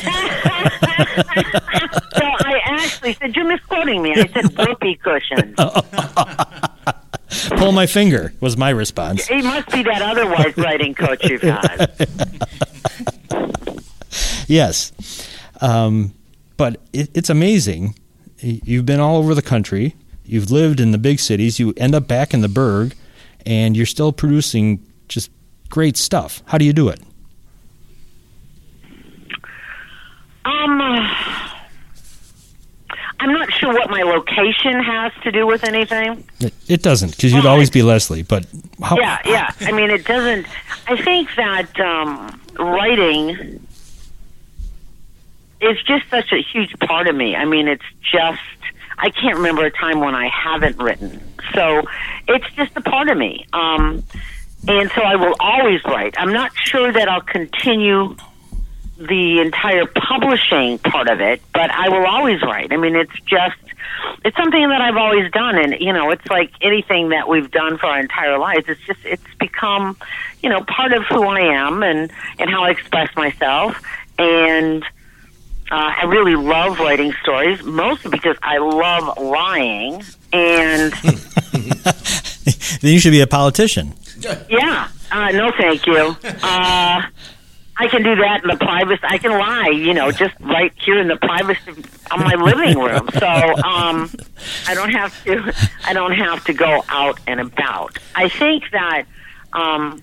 [2.20, 4.12] I actually said, you're misquoting me.
[4.14, 5.54] I said whoopee cushions.
[7.58, 9.26] Pull my finger was my response.
[9.26, 11.90] He must be that otherwise writing coach you've had.
[14.48, 14.92] Yes,
[15.60, 16.14] um,
[16.56, 17.96] but it, it's amazing.
[18.38, 19.96] You've been all over the country.
[20.26, 21.58] You've lived in the big cities.
[21.58, 22.94] You end up back in the burg,
[23.44, 25.30] and you're still producing just
[25.70, 26.42] great stuff.
[26.46, 27.00] How do you do it?
[30.44, 30.80] Um,
[33.18, 36.24] I'm not sure what my location has to do with anything.
[36.40, 38.22] It, it doesn't, because you'd always be Leslie.
[38.22, 38.46] But
[38.82, 39.50] how, Yeah, yeah.
[39.60, 40.46] I mean, it doesn't.
[40.86, 43.66] I think that um, writing
[45.60, 47.34] is just such a huge part of me.
[47.34, 48.40] I mean, it's just.
[48.98, 51.22] I can't remember a time when I haven't written.
[51.54, 51.82] So
[52.28, 53.46] it's just a part of me.
[53.52, 54.02] Um,
[54.68, 56.14] and so I will always write.
[56.18, 58.16] I'm not sure that I'll continue
[58.98, 62.72] the entire publishing part of it, but I will always write.
[62.72, 63.56] I mean, it's just
[64.24, 67.78] it's something that I've always done, and you know, it's like anything that we've done
[67.78, 68.64] for our entire lives.
[68.68, 69.96] It's just it's become,
[70.42, 73.80] you know, part of who I am and and how I express myself,
[74.18, 74.84] and
[75.70, 80.02] uh, I really love writing stories, mostly because I love lying,
[80.32, 80.92] and
[82.80, 83.94] then you should be a politician.
[84.48, 86.16] yeah, uh, no, thank you.
[86.24, 87.02] Uh,
[87.78, 89.02] I can do that in the privacy.
[89.02, 93.08] I can lie, you know, just right here in the privacy of my living room.
[93.12, 94.10] So um,
[94.66, 95.52] I don't have to.
[95.84, 97.98] I don't have to go out and about.
[98.14, 99.04] I think that
[99.52, 100.00] um,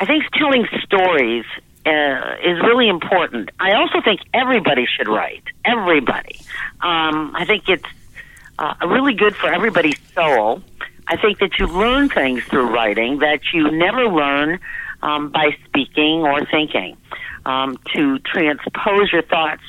[0.00, 1.44] I think telling stories
[1.86, 3.50] uh, is really important.
[3.60, 5.44] I also think everybody should write.
[5.64, 6.40] Everybody.
[6.80, 7.84] Um, I think it's
[8.58, 10.62] uh, really good for everybody's soul.
[11.06, 14.58] I think that you learn things through writing that you never learn
[15.02, 16.96] um, by speaking or thinking.
[17.44, 19.62] Um, to transpose your thoughts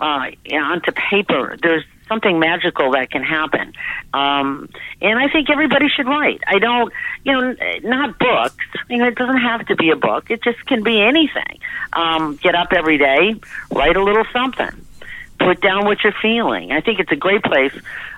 [0.00, 3.72] uh, onto paper, there's something magical that can happen.
[4.12, 4.68] Um,
[5.00, 6.40] and I think everybody should write.
[6.46, 6.92] I don't,
[7.24, 8.64] you know, not books.
[8.88, 10.30] You know, it doesn't have to be a book.
[10.30, 11.58] It just can be anything.
[11.92, 13.36] Um, get up every day,
[13.70, 14.84] write a little something,
[15.38, 16.72] put down what you're feeling.
[16.72, 17.72] I think it's a great place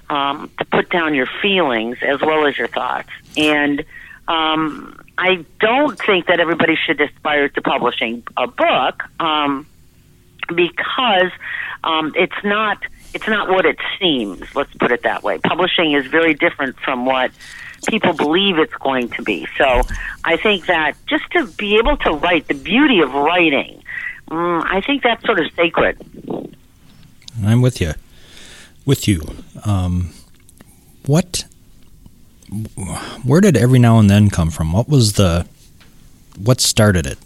[0.09, 3.09] um, to put down your feelings as well as your thoughts.
[3.37, 3.85] And
[4.29, 9.67] um, I don't think that everybody should aspire to publishing a book um,
[10.55, 11.31] because
[11.85, 12.79] um, it's not
[13.15, 14.55] it's not what it seems.
[14.55, 15.39] Let's put it that way.
[15.39, 17.31] Publishing is very different from what
[17.87, 19.47] people believe it's going to be.
[19.57, 19.83] So
[20.25, 23.83] I think that just to be able to write, the beauty of writing,
[24.31, 25.99] mm, I think that's sort of sacred.
[27.45, 27.95] I'm with you.
[28.85, 29.23] With you.
[29.65, 30.13] Um,
[31.07, 31.45] what?
[33.25, 34.73] Where did every now and then come from?
[34.73, 35.47] What was the?
[36.37, 37.19] What started it?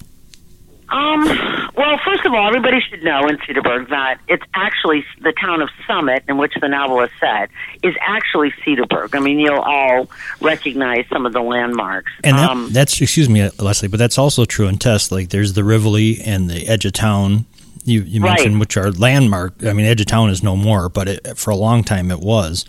[0.89, 5.61] Um, well, first of all, everybody should know in Cedarburg that it's actually the town
[5.63, 7.51] of Summit, in which the novel is set,
[7.83, 9.15] is actually Cedarburg.
[9.15, 10.09] I mean, you'll all
[10.41, 12.13] recognize some of the landmarks.
[12.23, 15.11] And that, um, that's excuse me, Leslie, but that's also true in Tess.
[15.11, 17.47] Like there's the Rivoli and the edge of town.
[17.87, 18.37] You, you Right.
[18.39, 19.63] mentioned which are landmark.
[19.65, 22.21] I mean, edge of town is no more, but it, for a long time it
[22.21, 22.65] was.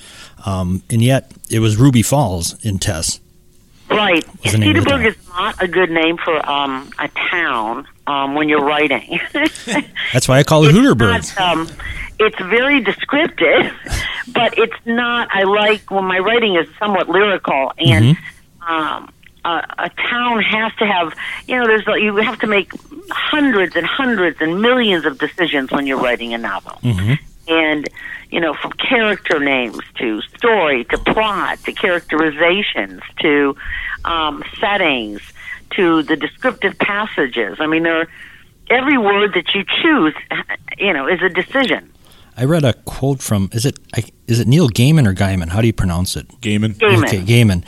[0.45, 3.19] Um, and yet it was Ruby Falls in Tess.
[3.89, 4.25] Right.
[4.43, 7.87] was the name of the Cedarburg is not a good name for um, a town
[8.07, 9.19] um, when you're writing.
[10.13, 10.73] That's why I call it
[11.35, 11.69] not, um,
[12.19, 13.73] it's very descriptive,
[14.33, 15.29] but it's not.
[15.31, 18.17] I like when my writing is somewhat lyrical, and
[18.65, 19.11] um,
[19.43, 21.13] a, a town has to have.
[21.47, 22.71] You know, there's you have to make
[23.09, 26.79] hundreds and hundreds and millions of decisions when you're writing a novel,
[27.47, 27.89] and
[28.35, 33.55] you know, from character names to story to plot to characterizations to
[34.03, 35.21] um, settings
[35.69, 37.55] to the descriptive passages.
[37.61, 38.07] I mean, there are,
[38.69, 40.13] every word that you choose,
[40.77, 41.89] you know, is a decision.
[42.35, 45.47] I read a quote from is it I, is it Neil Gaiman or Gaiman?
[45.47, 46.27] How do you pronounce it?
[46.41, 46.73] Gaiman.
[46.73, 47.07] Gaiman.
[47.07, 47.63] Okay, Gaiman.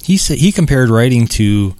[0.00, 1.74] He said he compared writing to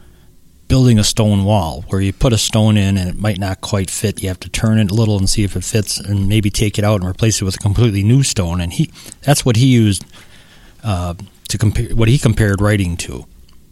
[0.68, 3.90] building a stone wall, where you put a stone in and it might not quite
[3.90, 4.22] fit.
[4.22, 6.78] You have to turn it a little and see if it fits, and maybe take
[6.78, 8.60] it out and replace it with a completely new stone.
[8.60, 8.90] And he
[9.22, 10.04] that's what he used
[10.82, 11.14] uh,
[11.48, 13.26] to compare what he compared writing to.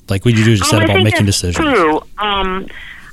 [0.08, 1.56] Like what you just Oh, said I about making decisions.
[1.66, 1.98] True.
[2.18, 2.66] Um,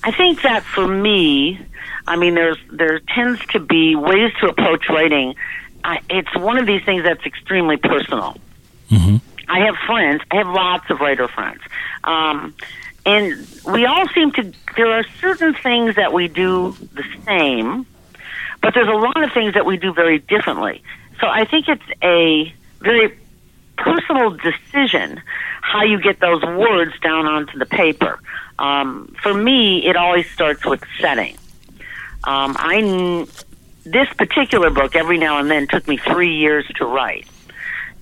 [0.03, 1.59] I think that for me,
[2.07, 5.35] I mean, there's there tends to be ways to approach writing.
[5.83, 8.37] I, it's one of these things that's extremely personal.
[8.89, 10.21] hmm I have friends.
[10.29, 11.61] I have lots of writer friends,
[12.03, 12.53] um,
[13.09, 14.53] and we all seem to.
[14.75, 17.85] There are certain things that we do the same,
[18.61, 20.83] but there's a lot of things that we do very differently.
[21.19, 23.17] So I think it's a very
[23.77, 25.21] personal decision
[25.61, 28.19] how you get those words down onto the paper.
[28.57, 31.35] Um, for me, it always starts with setting.
[32.25, 33.25] Um, I
[33.85, 37.27] this particular book every now and then took me three years to write,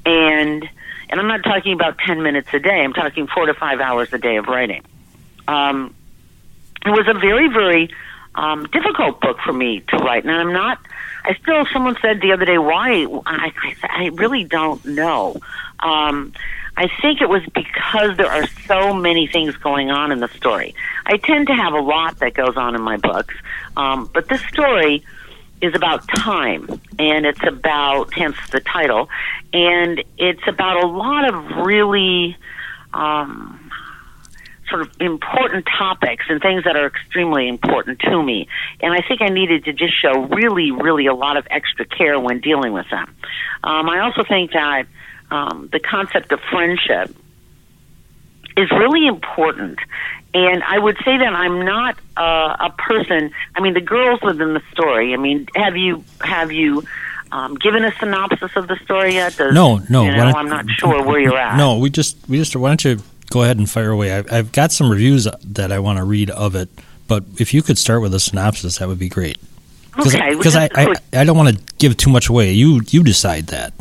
[0.06, 0.68] and
[1.10, 2.84] and I'm not talking about ten minutes a day.
[2.84, 4.84] I'm talking four to five hours a day of writing.
[5.48, 5.96] Um,
[6.86, 7.90] it was a very very
[8.36, 10.80] um, difficult book for me to write, and I'm not.
[11.26, 11.66] I still.
[11.74, 13.52] Someone said the other day, "Why?" I,
[13.84, 15.36] I, really don't know.
[15.80, 16.34] Um,
[16.78, 20.76] I think it was because there are so many things going on in the story.
[21.06, 23.34] I tend to have a lot that goes on in my books,
[23.76, 25.04] um, but this story
[25.60, 29.10] is about time, and it's about, hence the title,
[29.52, 32.38] and it's about a lot of really
[32.94, 33.67] um,
[34.70, 38.48] sort of important topics and things that are extremely important to me.
[38.82, 42.20] And I think I needed to just show really, really a lot of extra care
[42.20, 43.16] when dealing with them.
[43.64, 44.88] Um, I also think that
[45.32, 47.16] um, the concept of friendship
[48.58, 49.80] is really important.
[50.34, 53.32] And I would say that I'm not uh, a person.
[53.56, 55.14] I mean, the girls within the story.
[55.14, 56.84] I mean, have you have you
[57.32, 59.36] um, given a synopsis of the story yet?
[59.38, 60.04] Does, No, no.
[60.04, 61.58] You know, I'm not sure where you're at.
[61.58, 64.14] No, we just we just why don't you go ahead and fire away?
[64.14, 66.70] I've, I've got some reviews that I want to read of it,
[67.08, 69.38] but if you could start with a synopsis, that would be great.
[70.00, 72.52] Okay, because I, I, I don't want to give too much away.
[72.52, 73.74] You you decide that.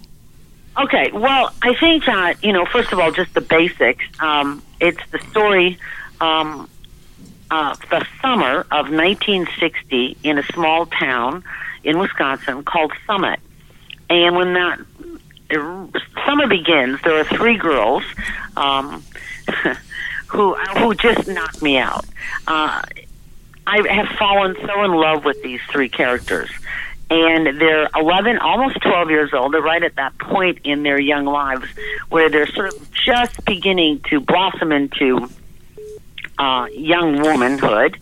[0.79, 4.05] Okay, well, I think that you know, first of all, just the basics.
[4.21, 5.79] Um, it's the story,
[6.21, 6.69] um,
[7.51, 11.45] uh, the summer of 1960 in a small town
[11.85, 13.41] in Wisconsin called Summit,
[14.09, 14.81] and when that
[15.51, 15.87] uh,
[16.25, 18.05] summer begins, there are three girls
[18.57, 19.03] um,
[20.27, 22.05] who who just knocked me out.
[22.47, 22.83] Uh,
[23.67, 26.51] I have fallen so in love with these three characters.
[27.09, 29.55] And they're 11, almost 12 years old.
[29.55, 31.69] They're right at that point in their young lives
[32.09, 35.29] where they're sort of just beginning to blossom into
[36.39, 37.97] uh, young womanhood.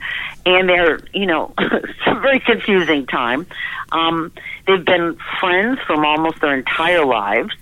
[0.47, 3.47] And they're, you know, it's a very confusing time.
[3.93, 4.33] Um,
[4.67, 7.55] they've been friends from almost their entire lives.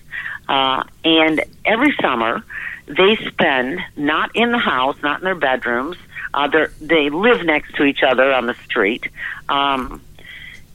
[0.49, 2.45] Uh, and every summer,
[2.87, 5.97] they spend not in the house, not in their bedrooms.
[6.35, 6.49] Uh,
[6.81, 9.09] they live next to each other on the street.
[9.49, 10.01] Um,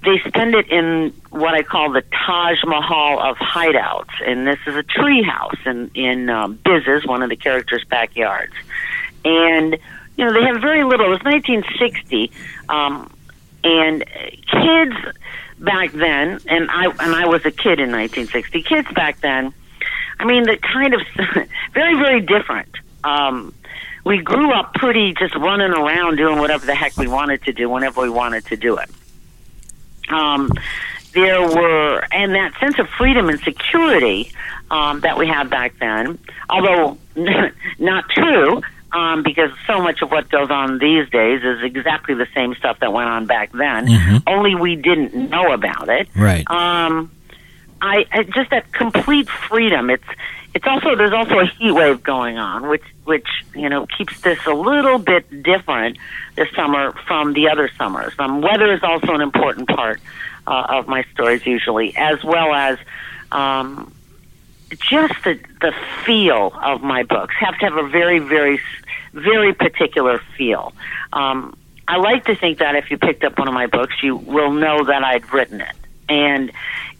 [0.04, 4.76] they spend it in what I call the Taj Mahal of hideouts, and this is
[4.76, 8.54] a tree house in in um, Biz's, one of the characters' backyards.
[9.26, 9.78] And
[10.16, 11.08] you know they have very little.
[11.08, 12.32] It was 1960,
[12.70, 13.12] um,
[13.64, 14.06] and
[14.46, 14.96] kids
[15.60, 18.62] back then, and I and I was a kid in 1960.
[18.64, 19.54] Kids back then,
[20.20, 21.02] I mean, the kind of
[21.74, 22.70] very very different.
[23.04, 23.54] Um,
[24.04, 27.70] we grew up pretty just running around doing whatever the heck we wanted to do
[27.70, 28.90] whenever we wanted to do it
[30.10, 30.52] um,
[31.14, 34.32] there were, and that sense of freedom and security
[34.70, 36.18] um, that we had back then,
[36.50, 36.98] although
[37.80, 38.62] not true,
[38.94, 42.80] um, because so much of what goes on these days is exactly the same stuff
[42.80, 43.88] that went on back then.
[43.88, 44.24] Mhm.
[44.28, 46.08] Only we didn't know about it.
[46.16, 46.50] Right.
[46.50, 47.12] Um,
[47.82, 49.90] I, I just that complete freedom.
[49.90, 50.04] It's
[50.54, 54.40] it's also there's also a heat wave going on, which which you know keeps this
[54.48, 55.98] a little bit different
[56.36, 58.14] this summer from the other summers.
[58.18, 60.02] Um, weather is also an important part
[60.48, 62.80] uh, of my stories usually, as well as
[63.32, 63.94] um,
[64.72, 65.74] just the the
[66.06, 68.60] feel of my books have to have a very very
[69.14, 70.74] very particular feel.
[71.14, 71.56] Um,
[71.88, 74.52] I like to think that if you picked up one of my books, you will
[74.52, 75.76] know that I'd written it,
[76.10, 76.52] and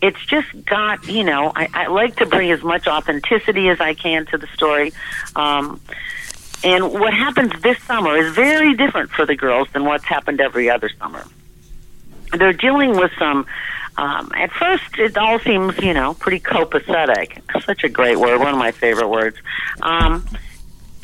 [0.02, 3.94] it's just got you know I, I like to bring as much authenticity as I
[3.94, 4.94] can to the story.
[5.36, 5.82] Um,
[6.64, 10.70] and what happens this summer is very different for the girls than what's happened every
[10.70, 11.24] other summer.
[12.32, 13.46] They're dealing with some.
[13.96, 17.42] Um, at first, it all seems, you know, pretty copacetic.
[17.64, 19.38] Such a great word, one of my favorite words.
[19.82, 20.24] Um,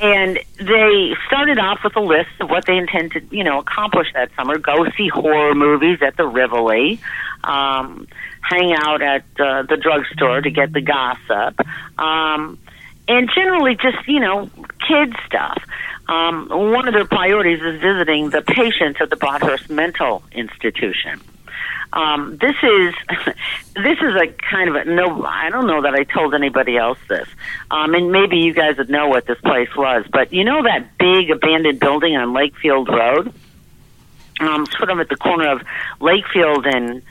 [0.03, 4.07] and they started off with a list of what they intend to, you know, accomplish
[4.13, 4.57] that summer.
[4.57, 6.99] Go see horror movies at the Rivoli,
[7.41, 8.05] um,
[8.41, 11.57] hang out at uh, the drugstore to get the gossip,
[11.97, 12.59] um,
[13.07, 14.49] and generally just, you know,
[14.85, 15.63] kid stuff.
[16.09, 21.21] Um, one of their priorities is visiting the patients at the Broadhurst Mental Institution.
[21.93, 22.95] Um, this is
[23.75, 25.23] this is a kind of a no.
[25.23, 27.27] I don't know that I told anybody else this,
[27.69, 30.05] um, and maybe you guys would know what this place was.
[30.11, 33.31] But you know that big abandoned building on Lakefield Road,
[34.39, 35.61] um, sort of at the corner of
[36.01, 37.03] Lakefield and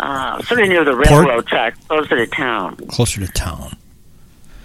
[0.00, 2.76] uh, sort of near the railroad track, closer to town.
[2.88, 3.76] Closer to town.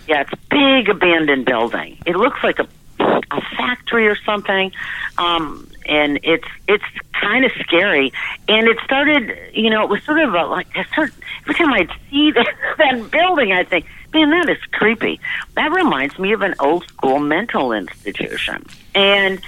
[0.08, 2.00] Yeah, it's a big abandoned building.
[2.08, 2.68] It looks like a
[3.00, 4.72] a factory or something.
[5.18, 6.84] Um and it's it's
[7.20, 8.14] kind of scary.
[8.48, 11.74] And it started, you know, it was sort of a, like I start, every time
[11.74, 12.48] I'd see that,
[12.78, 15.20] that building, I think, man, that is creepy.
[15.56, 18.66] That reminds me of an old school mental institution.
[18.96, 19.42] And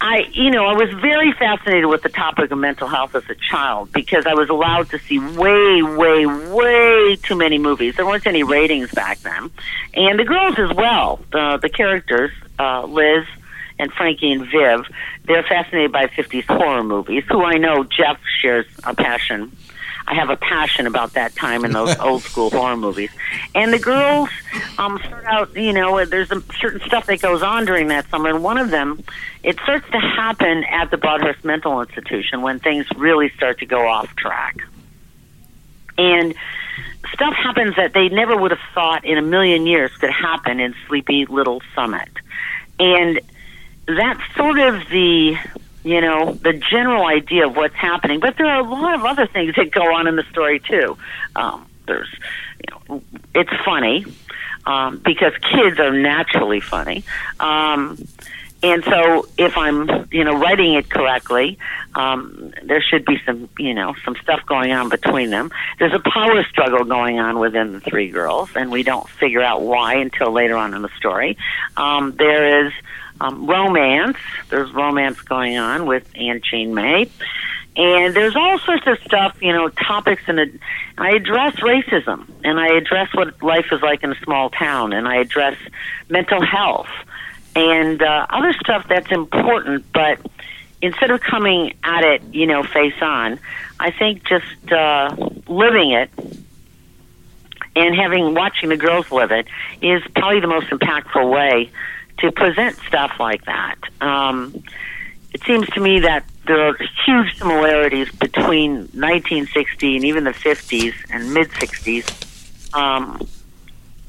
[0.00, 3.34] I, you know, I was very fascinated with the topic of mental health as a
[3.34, 7.96] child because I was allowed to see way, way, way too many movies.
[7.96, 9.50] There weren't any ratings back then,
[9.94, 11.20] and the girls as well.
[11.32, 13.24] The the characters, uh, Liz
[13.78, 14.86] and Frankie and Viv,
[15.24, 17.24] they're fascinated by 50s horror movies.
[17.28, 19.54] Who I know Jeff shares a passion.
[20.08, 23.10] I have a passion about that time in those old school horror movies.
[23.54, 24.28] And the girls
[24.78, 28.30] um, start out, you know, there's a certain stuff that goes on during that summer,
[28.30, 29.02] and one of them,
[29.42, 33.86] it starts to happen at the Broadhurst Mental Institution when things really start to go
[33.86, 34.56] off track.
[35.98, 36.34] And
[37.12, 40.74] stuff happens that they never would have thought in a million years could happen in
[40.86, 42.08] Sleepy Little Summit.
[42.78, 43.20] And
[43.86, 45.36] that's sort of the
[45.84, 48.20] you know the general idea of what's happening.
[48.20, 50.98] But there are a lot of other things that go on in the story too.
[51.34, 53.02] Um, there's you know
[53.34, 54.04] it's funny
[54.66, 57.04] um, because kids are naturally funny.
[57.38, 57.98] Um,
[58.62, 61.58] and so if i'm you know writing it correctly
[61.94, 66.10] um, there should be some you know some stuff going on between them there's a
[66.10, 70.32] power struggle going on within the three girls and we don't figure out why until
[70.32, 71.36] later on in the story
[71.76, 72.72] um, there is
[73.20, 74.18] um, romance.
[74.50, 77.10] There's romance going on with Aunt Jane May.
[77.76, 80.58] And there's all sorts of stuff, you know, topics, and
[80.96, 85.06] I address racism, and I address what life is like in a small town, and
[85.06, 85.58] I address
[86.08, 86.88] mental health,
[87.56, 89.90] and uh, other stuff that's important.
[89.92, 90.20] But
[90.82, 93.40] instead of coming at it, you know, face on,
[93.80, 95.16] I think just uh,
[95.48, 96.10] living it
[97.74, 99.46] and having watching the girls live it
[99.82, 101.70] is probably the most impactful way
[102.18, 103.76] to present stuff like that.
[104.00, 104.62] Um,
[105.32, 110.94] it seems to me that there are huge similarities between 1960 and even the 50s
[111.10, 113.26] and mid 60s um,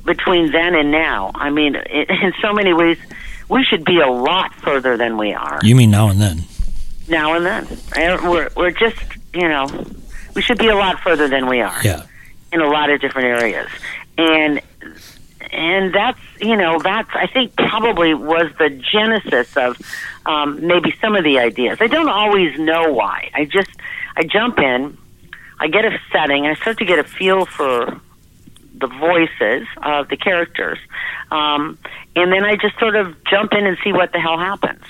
[0.05, 1.31] between then and now.
[1.35, 2.97] I mean, it, in so many ways,
[3.49, 6.43] we should be a lot further than we are You mean now and then?
[7.07, 7.67] now and then.
[8.29, 8.97] We're we're just
[9.33, 9.67] you know
[10.35, 12.03] we should be a lot further than we are Yeah.
[12.51, 13.69] in a lot of different areas,
[14.17, 14.61] and
[15.51, 19.77] and that's you know that's I think probably was the genesis of
[20.25, 21.77] um, maybe some of the ideas.
[21.79, 23.29] I don't always know why.
[23.33, 23.69] I just
[24.17, 24.97] I jump in,
[25.59, 27.99] I get a setting, I start to get a feel for
[28.79, 30.77] the voices of the characters,
[31.31, 31.77] um,
[32.15, 34.83] and then I just sort of jump in and see what the hell happens.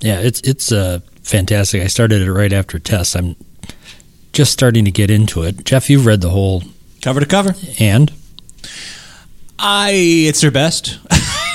[0.00, 1.82] Yeah, it's it's uh, fantastic.
[1.82, 3.14] I started it right after Tess.
[3.14, 3.36] I'm
[4.32, 5.64] just starting to get into it.
[5.64, 6.62] Jeff, you've read the whole
[7.02, 8.12] cover to cover, and
[9.58, 10.98] I it's their best.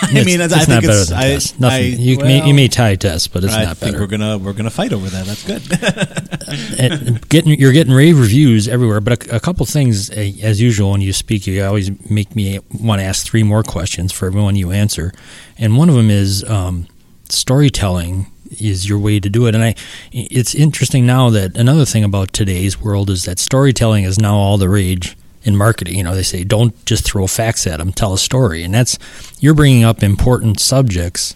[0.07, 1.59] I It's- mean, I it's think not better it's than I, Tess.
[1.59, 1.77] Nothing.
[1.93, 4.03] I- you, may, well, you may tie Tess, but it's I not think better.
[4.03, 5.25] we're gonna we're gonna fight over that.
[5.25, 6.79] That's good.
[6.79, 10.91] And getting you're getting rave reviews everywhere, but a, a couple things uh, as usual
[10.91, 14.55] when you speak, you always make me want to ask three more questions for everyone
[14.55, 15.11] you answer,
[15.57, 16.87] and one of them is um,
[17.29, 18.27] storytelling
[18.59, 19.55] is your way to do it.
[19.55, 19.75] And I,
[20.11, 24.57] it's interesting now that another thing about today's world is that storytelling is now all
[24.57, 25.95] the rage in marketing.
[25.97, 28.97] You know, they say don't just throw facts at them, tell a story, and that's
[29.39, 31.35] you're bringing up important subjects,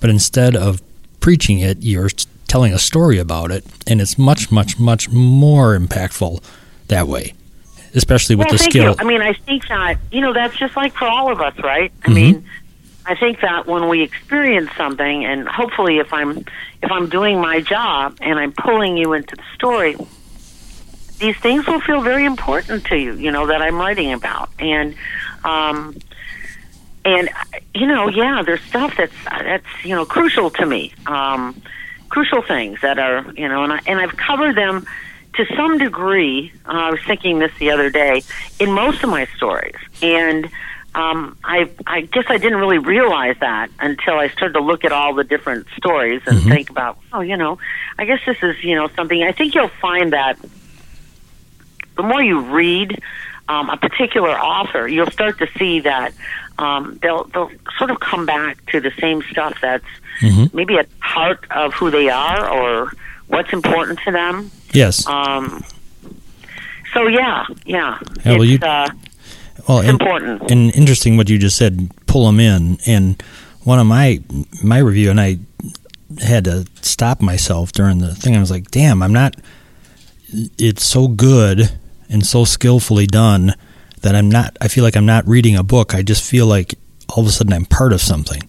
[0.00, 0.82] but instead of
[1.20, 2.08] preaching it, you're
[2.48, 6.42] telling a story about it, and it's much, much, much more impactful
[6.88, 7.34] that way,
[7.94, 8.90] especially with well, the skill.
[8.92, 8.96] You.
[8.98, 11.92] I mean, I think that you know that's just like for all of us, right?
[12.04, 12.14] I Mhm.
[12.14, 12.44] mean,
[13.06, 16.44] I think that when we experience something, and hopefully, if I'm
[16.82, 19.96] if I'm doing my job and I'm pulling you into the story,
[21.20, 23.14] these things will feel very important to you.
[23.14, 24.94] You know that I'm writing about, and
[25.44, 25.96] um,
[27.04, 27.28] and
[27.74, 30.92] you know, yeah, there's stuff that's that's you know crucial to me.
[31.06, 31.60] Um,
[32.08, 34.86] crucial things that are you know, and I and I've covered them
[35.34, 36.52] to some degree.
[36.66, 38.22] Uh, I was thinking this the other day
[38.58, 40.46] in most of my stories, and
[40.94, 44.92] um, I I guess I didn't really realize that until I started to look at
[44.92, 46.48] all the different stories and Mhm.
[46.48, 47.58] think about, oh, you know,
[47.98, 49.22] I guess this is you know something.
[49.22, 50.36] I think you'll find that
[52.00, 52.90] the more you read
[53.48, 56.10] um, a particular author, you'll start to see that
[56.58, 59.84] um, they'll they'll sort of come back to the same stuff that's
[60.22, 60.52] Mhm.
[60.52, 62.92] maybe at heart of who they are or
[63.28, 64.50] what's important to them.
[64.72, 65.06] Yes.
[65.06, 65.64] Um,
[66.92, 68.88] so yeah, yeah, Yeah, well, it's, you- uh,
[69.68, 70.50] well, important.
[70.50, 71.90] and interesting what you just said.
[72.06, 73.22] Pull them in, and
[73.64, 74.20] one of my
[74.62, 75.38] my review, and I
[76.22, 78.36] had to stop myself during the thing.
[78.36, 79.36] I was like, "Damn, I'm not."
[80.58, 81.70] It's so good
[82.10, 83.54] and so skillfully done
[84.02, 84.56] that I'm not.
[84.60, 85.94] I feel like I'm not reading a book.
[85.94, 86.74] I just feel like
[87.08, 88.42] all of a sudden I'm part of something.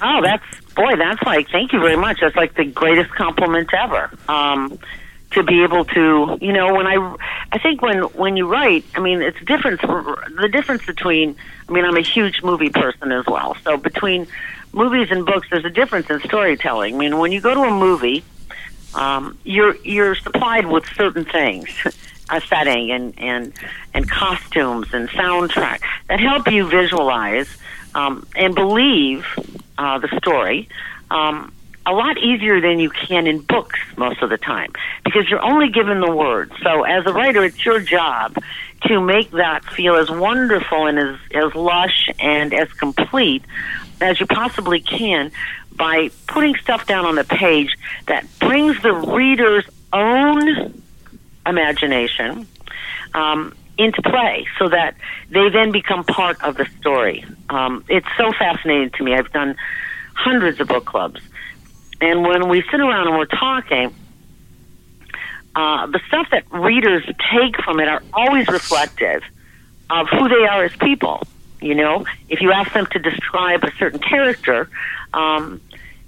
[0.00, 2.20] Oh, that's boy, that's like thank you very much.
[2.20, 4.10] That's like the greatest compliment ever.
[4.28, 4.78] Um,
[5.32, 7.16] to be able to, you know, when I,
[7.52, 11.36] I think when when you write, I mean, it's difference, The difference between,
[11.68, 13.56] I mean, I'm a huge movie person as well.
[13.64, 14.28] So between
[14.72, 16.94] movies and books, there's a difference in storytelling.
[16.94, 18.24] I mean, when you go to a movie,
[18.94, 21.68] um, you're you're supplied with certain things,
[22.30, 23.52] a setting and and
[23.94, 27.48] and costumes and soundtrack that help you visualize
[27.94, 29.26] um, and believe
[29.78, 30.68] uh, the story.
[31.10, 31.52] Um,
[31.88, 34.72] a lot easier than you can in books most of the time
[35.04, 36.52] because you're only given the words.
[36.60, 38.36] So as a writer, it's your job
[38.86, 43.44] to make that feel as wonderful and as, as lush and as complete
[44.00, 45.30] as you possibly can
[45.72, 50.82] by putting stuff down on the page that brings the reader's own
[51.46, 52.46] imagination
[53.14, 54.96] um, into play so that
[55.30, 57.24] they then become part of the story.
[57.48, 59.14] Um, it's so fascinating to me.
[59.14, 59.56] I've done
[60.14, 61.20] hundreds of book clubs.
[62.00, 63.94] And when we sit around and we're talking,
[65.54, 69.22] uh, the stuff that readers take from it are always reflective
[69.88, 71.22] of who they are as people.
[71.60, 74.68] You know, if you ask them to describe a certain character,
[75.14, 75.60] um,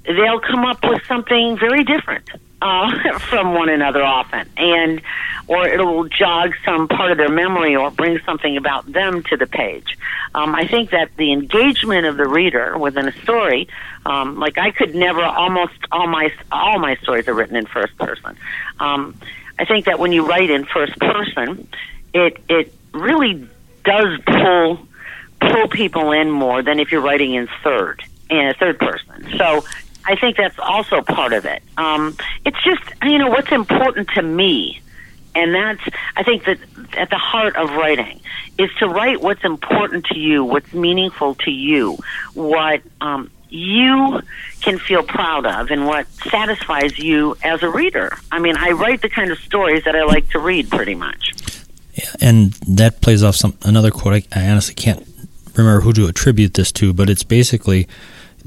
[0.05, 2.29] they'll come up with something very different
[2.61, 5.01] uh, from one another often, and
[5.47, 9.47] or it'll jog some part of their memory or bring something about them to the
[9.47, 9.97] page.
[10.35, 13.69] Um, I think that the engagement of the reader within a story,
[14.05, 17.97] um, like I could never almost all my all my stories are written in first
[17.99, 18.37] person.
[18.79, 19.17] Um,
[19.59, 21.69] I think that when you write in first person,
[22.13, 23.49] it it really
[23.85, 24.81] does pull
[25.41, 29.39] pull people in more than if you're writing in third in a third person.
[29.39, 29.65] So
[30.09, 31.63] I think that's also part of it.
[31.77, 34.81] Um, it's just you know what's important to me,
[35.35, 35.83] and that's
[36.17, 36.59] I think that
[36.97, 38.19] at the heart of writing
[38.59, 41.99] is to write what's important to you, what's meaningful to you,
[42.33, 44.23] what um, you
[44.63, 48.17] can feel proud of, and what satisfies you as a reader.
[48.33, 51.35] I mean, I write the kind of stories that I like to read, pretty much.
[52.19, 54.25] and that plays off some another quote.
[54.33, 55.07] I, I honestly can't
[55.55, 57.87] remember who to attribute this to, but it's basically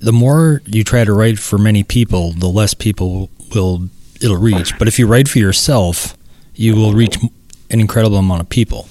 [0.02, 3.90] the more you try to write for many people, the less people will
[4.20, 4.78] it'll reach.
[4.78, 6.18] But if you write for yourself,
[6.56, 7.18] you will reach
[7.70, 8.90] an incredible amount of people.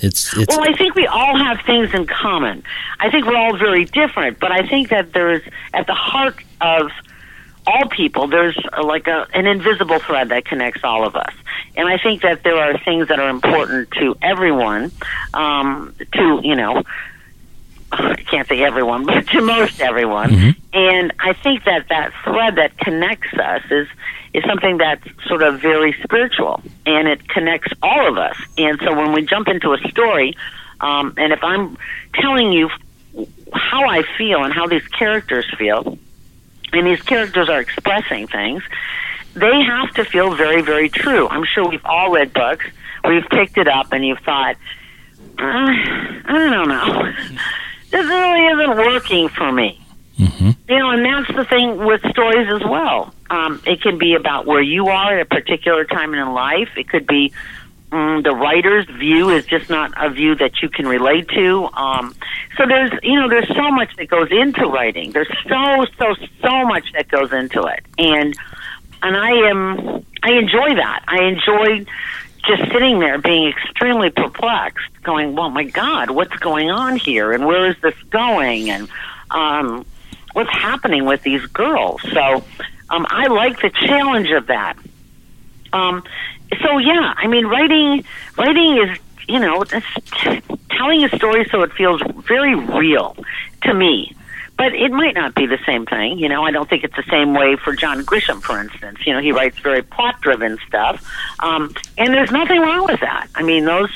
[0.00, 2.64] It's it's Well, I think we all have things in common.
[2.98, 5.42] I think we're all very different, but I think that there's
[5.74, 6.90] at the heart of
[7.66, 11.32] all people, there's like a, an invisible thread that connects all of us.
[11.76, 14.90] And I think that there are things that are important to everyone,
[15.32, 16.82] um, to, you know,
[17.92, 20.32] I can't say everyone, but to most everyone.
[20.72, 23.88] And I think that that thread that connects us is
[24.34, 28.36] is something that's sort of very spiritual, and it connects all of us.
[28.56, 30.36] And so when we jump into a story,
[30.80, 31.76] um, and if I'm
[32.14, 32.70] telling you
[33.52, 35.98] how I feel and how these characters feel,
[36.72, 38.62] and these characters are expressing things,
[39.34, 41.28] they have to feel very, very true.
[41.28, 42.64] I'm sure we've all read books
[43.02, 44.56] where you've picked it up and you've thought,
[45.38, 47.12] uh, I don't know,
[47.92, 49.80] this really isn't working for me.
[50.18, 53.14] mhm You know, and that's the thing with stories as well.
[53.30, 56.70] Um, it can be about where you are at a particular time in life.
[56.76, 57.32] It could be
[57.90, 61.68] mm, the writer's view is just not a view that you can relate to.
[61.74, 62.14] Um,
[62.56, 65.12] so there's, you know, there's so much that goes into writing.
[65.12, 68.34] There's so, so, so much that goes into it, and
[69.04, 71.00] and I am, I enjoy that.
[71.08, 71.84] I enjoy
[72.46, 77.46] just sitting there being extremely perplexed, going, "Well, my God, what's going on here, and
[77.46, 78.88] where is this going?" and
[79.30, 79.86] um,
[80.32, 82.02] what's happening with these girls.
[82.12, 82.44] So
[82.90, 84.76] um, I like the challenge of that.
[85.72, 86.02] Um,
[86.62, 88.04] so yeah, I mean, writing
[88.36, 93.16] writing is you know it's telling a story so it feels very real
[93.62, 94.14] to me.
[94.62, 96.20] But it might not be the same thing.
[96.20, 99.04] You know, I don't think it's the same way for John Grisham, for instance.
[99.04, 101.04] You know, he writes very plot-driven stuff,
[101.40, 103.26] um, and there's nothing wrong with that.
[103.34, 103.90] I mean, those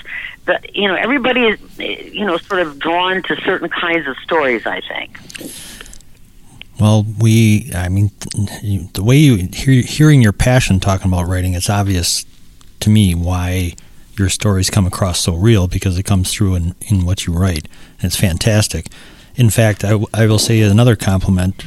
[0.47, 1.79] the, you know, everybody is,
[2.13, 4.67] you know, sort of drawn to certain kinds of stories.
[4.67, 5.21] I think.
[6.81, 8.11] Well, we, I mean,
[8.93, 12.27] the way you hear, hearing your passion talking about writing, it's obvious
[12.81, 13.75] to me why
[14.19, 17.69] your stories come across so real because it comes through in, in what you write.
[18.01, 18.89] And it's fantastic.
[19.37, 21.59] In fact, I, w- I will say another compliment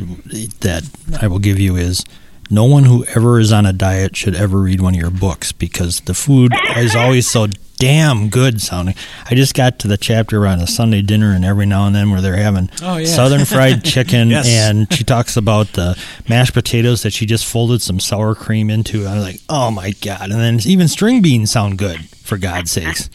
[0.61, 0.83] that
[1.21, 2.03] I will give you is
[2.49, 5.51] no one who ever is on a diet should ever read one of your books
[5.51, 7.45] because the food is always so
[7.77, 8.95] damn good sounding.
[9.29, 12.09] I just got to the chapter on a Sunday dinner and every now and then
[12.09, 13.05] where they're having Oh, yeah.
[13.05, 14.47] southern fried chicken Yes.
[14.47, 15.95] and she talks about the
[16.27, 19.05] mashed potatoes that she just folded some sour cream into.
[19.05, 20.31] I was like, oh my god!
[20.31, 23.09] And then even string beans sound good for God's sakes.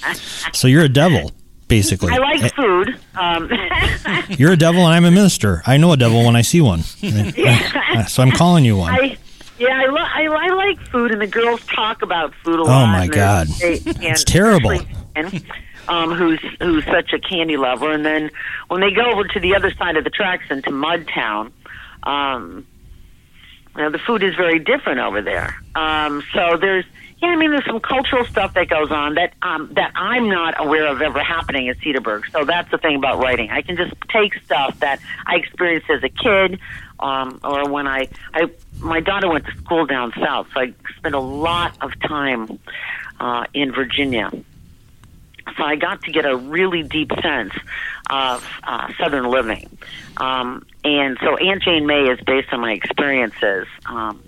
[0.55, 1.33] So you're a devil,
[1.69, 2.13] basically.
[2.13, 2.99] I like food.
[3.17, 3.51] Um,
[4.39, 5.63] You're a devil, and I'm a minister.
[5.67, 6.83] I know a devil when I see one.
[8.09, 8.93] So I'm calling you one.
[8.93, 9.17] I,
[9.59, 12.65] yeah, I, lo- I, I like food, and the girls talk about food a Oh,
[12.65, 12.83] lot.
[12.85, 13.47] Oh my God.
[13.61, 14.81] they- It's terrible.
[15.15, 15.43] Ben,
[15.87, 18.31] Um, who's who's such a candy lover, and then
[18.69, 21.53] when they go over to the other side of the tracks into Mudtown,
[22.05, 22.67] um,
[23.77, 25.55] you know, the food is very different over there.
[25.75, 26.85] Um, so there's,
[27.25, 30.55] yeah, I mean, there's some cultural stuff that goes on that um, that I'm not
[30.59, 32.31] aware of ever happening at Cedarburg.
[32.31, 33.51] So that's the thing about writing.
[33.51, 36.61] I can just take stuff that I experienced as a kid,
[37.01, 41.15] um, or when I, I, my daughter went to school down south, so I spent
[41.15, 42.59] a lot of time
[43.19, 44.31] uh, in Virginia.
[45.57, 47.55] So I got to get a really deep sense
[48.11, 49.79] of uh, Southern living.
[50.19, 54.21] Um, and so Aunt Jane May is based on my experiences um,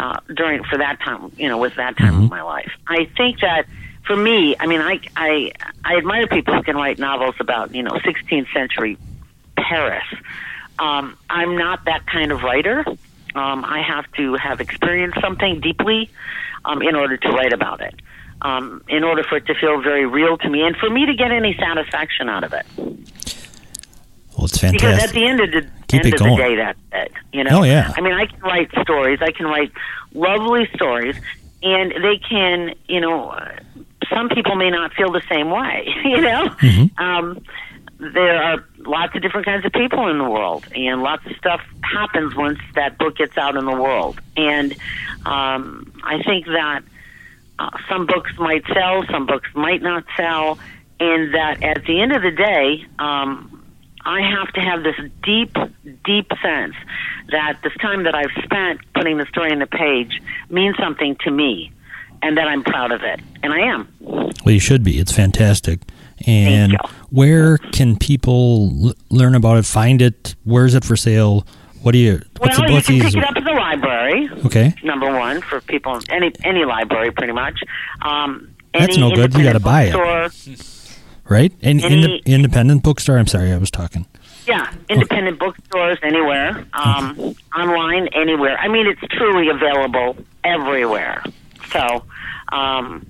[0.00, 2.72] uh, during for that time, you know, with that time of my life.
[2.86, 3.66] I think that
[4.06, 5.52] for me, I mean, I I
[5.84, 8.96] I admire people who can write novels about you know 16th century
[9.58, 10.06] Paris.
[10.78, 12.82] Um, I'm not that kind of writer.
[13.34, 16.10] Um, I have to have experienced something deeply
[16.64, 17.94] um, in order to write about it.
[18.40, 21.14] Um, in order for it to feel very real to me, and for me to
[21.14, 22.64] get any satisfaction out of it.
[24.40, 25.12] Well, it's Because at fantastic.
[25.14, 26.36] the end of the Keep end of going.
[26.36, 27.12] the day, that's it.
[27.30, 27.60] You know.
[27.60, 27.92] Oh, yeah.
[27.94, 29.18] I mean, I can write stories.
[29.20, 29.70] I can write
[30.14, 31.14] lovely stories,
[31.62, 33.38] and they can, you know,
[34.08, 35.86] some people may not feel the same way.
[36.04, 36.46] You know.
[36.48, 37.04] Mm-hmm.
[37.04, 37.42] Um,
[37.98, 41.60] there are lots of different kinds of people in the world, and lots of stuff
[41.82, 44.18] happens once that book gets out in the world.
[44.38, 44.72] And
[45.26, 46.80] um, I think that
[47.58, 50.58] uh, some books might sell, some books might not sell,
[50.98, 53.59] and that at the end of the day, um,
[54.04, 55.56] I have to have this deep,
[56.04, 56.74] deep sense
[57.30, 61.30] that this time that I've spent putting the story in the page means something to
[61.30, 61.72] me,
[62.22, 63.88] and that I'm proud of it, and I am.
[64.00, 64.98] Well, you should be.
[64.98, 65.80] It's fantastic.
[66.26, 66.78] And you.
[67.10, 69.64] where can people l- learn about it?
[69.64, 70.34] Find it?
[70.44, 71.46] Where is it for sale?
[71.82, 72.20] What do you?
[72.38, 74.28] What's well, the you what's can pick it up at the library.
[74.44, 74.74] Okay.
[74.82, 77.62] Number one for people any any library, pretty much.
[78.02, 79.34] Um, That's no good.
[79.34, 79.92] You gotta buy it.
[79.92, 80.79] bookstore.
[81.30, 81.52] Right?
[81.62, 83.16] And Any- inde- independent bookstore.
[83.16, 84.04] I'm sorry, I was talking.
[84.46, 88.58] Yeah, independent bookstores anywhere, um, online anywhere.
[88.58, 91.22] I mean, it's truly available everywhere.
[91.72, 92.04] So,
[92.50, 93.06] um,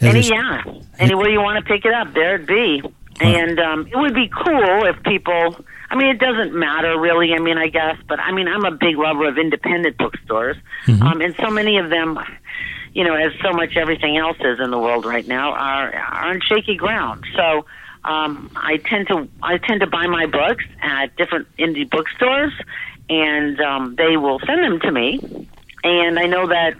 [0.00, 0.62] any yeah,
[0.98, 2.82] anywhere you want to pick it up, there it be.
[3.20, 5.64] And um, it would be cool if people.
[5.88, 7.32] I mean, it doesn't matter really.
[7.32, 10.56] I mean, I guess, but I mean, I'm a big lover of independent bookstores,
[10.88, 12.18] um, and so many of them,
[12.96, 16.30] you know, as so much everything else is in the world right now, are are
[16.30, 17.24] on shaky ground.
[17.36, 17.66] So.
[18.04, 22.52] Um, I tend to I tend to buy my books at different indie bookstores,
[23.10, 25.18] and um, they will send them to me.
[25.82, 26.74] And I know that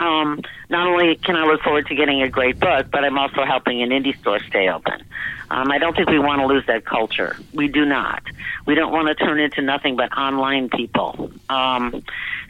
[0.00, 3.44] um, not only can I look forward to getting a great book, but I'm also
[3.44, 5.04] helping an indie store stay open.
[5.52, 7.36] Um, I don't think we want to lose that culture.
[7.54, 8.24] We do not.
[8.66, 11.30] We don't want to turn into nothing but online people.
[11.48, 12.02] Um,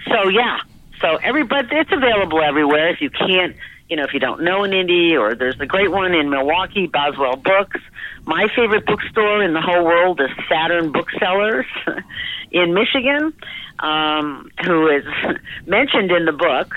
[0.07, 0.61] so yeah,
[1.01, 2.89] so everybody, it's available everywhere.
[2.89, 3.57] If you can't,
[3.89, 6.87] you know, if you don't know an indie, or there's a great one in Milwaukee,
[6.87, 7.81] Boswell Books.
[8.25, 11.67] My favorite bookstore in the whole world is Saturn Booksellers
[12.51, 13.33] in Michigan,
[13.79, 15.05] um, who is
[15.67, 16.75] mentioned in the book.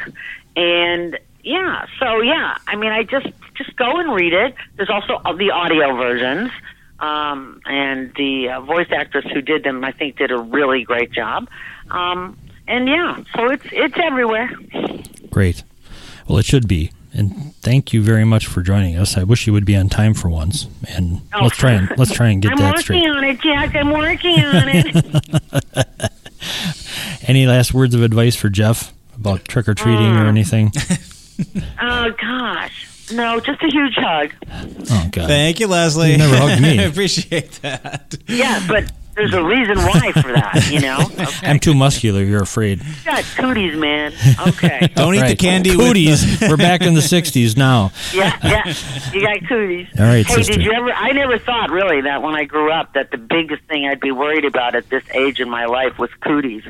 [0.55, 4.55] And yeah, so yeah, I mean, I just just go and read it.
[4.77, 6.51] There's also the audio versions,
[6.99, 11.11] um, and the uh, voice actress who did them, I think, did a really great
[11.11, 11.47] job.
[11.89, 12.37] Um,
[12.67, 14.49] and yeah, so it's it's everywhere.
[15.29, 15.63] Great.
[16.27, 16.91] Well, it should be.
[17.13, 19.17] And thank you very much for joining us.
[19.17, 20.67] I wish you would be on time for once.
[20.87, 21.43] And Oh.
[21.43, 23.05] let's try and let's try and get I'm that working straight.
[23.09, 23.75] on it, Jack.
[23.75, 26.11] I'm working on it.
[27.27, 30.23] Any last words of advice for Jeff about trick or treating Uh.
[30.23, 30.71] or anything?
[31.81, 34.31] oh gosh, no, just a huge hug.
[34.89, 35.27] Oh God.
[35.27, 36.11] Thank you, Lesley.
[36.13, 36.79] You never hugged me.
[36.79, 38.15] I appreciate that.
[38.27, 40.99] Yeah, but there's a reason why for that, you know.
[41.21, 41.47] Okay.
[41.47, 42.23] I'm too muscular.
[42.23, 42.83] You're afraid.
[42.83, 44.13] You got cooties, man.
[44.47, 44.89] Okay.
[44.95, 45.75] Don't eat the candy.
[45.75, 46.39] with Cooties.
[46.39, 47.91] the- We're back in the '60s now.
[48.13, 48.73] Yeah, yeah.
[49.13, 49.87] You got cooties.
[49.99, 50.53] All right, Hey, sister.
[50.53, 50.91] did you ever?
[50.91, 54.11] I never thought really that when I grew up that the biggest thing I'd be
[54.11, 56.63] worried about at this age in my life was cooties.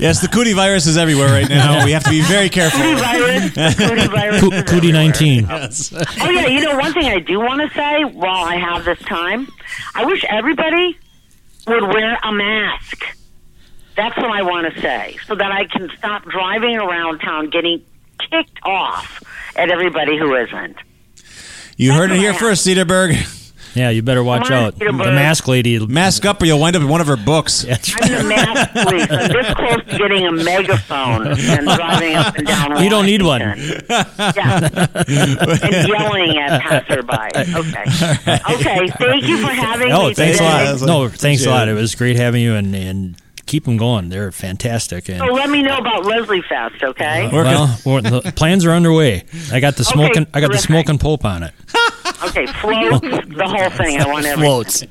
[0.00, 1.84] yes, the cootie virus is everywhere right now.
[1.84, 2.80] We have to be very careful.
[2.80, 3.76] Cootie virus.
[3.76, 4.40] Cootie virus.
[4.40, 4.92] Coo- is Cootie everywhere.
[4.92, 5.46] 19.
[5.50, 8.95] Oh yeah, you know one thing I do want to say while I have this
[9.00, 9.48] time,
[9.94, 10.98] I wish everybody
[11.66, 13.04] would wear a mask.
[13.96, 17.82] That's what I want to say, so that I can stop driving around town getting
[18.18, 19.22] kicked off
[19.56, 20.76] at everybody who isn't.
[21.76, 23.45] You heard it here I first, Cedarburg.
[23.76, 24.78] Yeah, you better watch out.
[24.78, 25.78] The mask lady.
[25.86, 27.62] Mask up, or you'll wind up in one of her books.
[27.68, 29.06] That's I'm the mask police.
[29.10, 32.82] I'm this close to getting a megaphone and driving up and down.
[32.82, 33.40] You don't need one.
[33.42, 33.84] Washington.
[34.36, 37.12] Yeah, and yelling at passerby.
[37.54, 38.88] Okay, okay.
[38.98, 40.14] Thank you for having Oh, me.
[40.14, 40.64] thanks a lot.
[40.64, 40.86] Lesley.
[40.86, 41.68] No, thanks a lot.
[41.68, 41.72] it.
[41.72, 44.08] It was great having you, and and keep them going.
[44.08, 45.08] They're fantastic.
[45.08, 47.28] And So let me know about Lesley Fest, okay?
[47.32, 49.24] well, we're- the plans are underway.
[49.52, 50.26] I got the Okay, smoking.
[50.34, 51.52] I got the smoking pope on it.
[52.24, 54.00] Okay, floats, the whole thing.
[54.00, 54.44] I want everything.
[54.44, 54.84] Floats.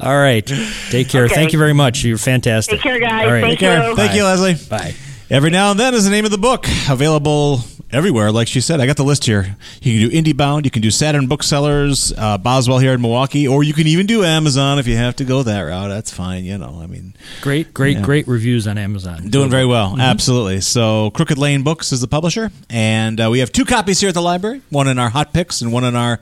[0.00, 0.46] All right.
[0.90, 1.24] Take care.
[1.24, 1.34] Okay.
[1.34, 2.04] Thank you very much.
[2.04, 2.74] You're fantastic.
[2.74, 3.24] Take care, guys.
[3.26, 3.40] All right.
[3.40, 3.88] Thank Take care.
[3.88, 3.96] you.
[3.96, 4.54] Thank you, Lesley.
[4.68, 4.94] Bye.
[5.32, 6.66] Every now and then is the name of the book.
[6.90, 7.60] Available
[7.90, 8.80] everywhere, like she said.
[8.80, 9.56] I got the list here.
[9.80, 13.64] You can do IndieBound, you can do Saturn Booksellers, uh, Boswell here in Milwaukee, or
[13.64, 15.88] you can even do Amazon if you have to go that route.
[15.88, 16.80] That's fine, you know.
[16.82, 18.02] I mean, Great, great, Yeah.
[18.02, 19.28] great reviews on Amazon.
[19.30, 19.96] doing very well.
[19.98, 20.60] Absolutely.
[20.60, 24.14] So, Crooked Lane Books is the publisher, and uh, we have two copies here at
[24.14, 26.20] the library one in our hot picks and one in our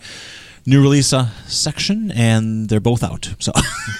[0.71, 3.35] new release uh, section, and they're both out.
[3.41, 3.53] So,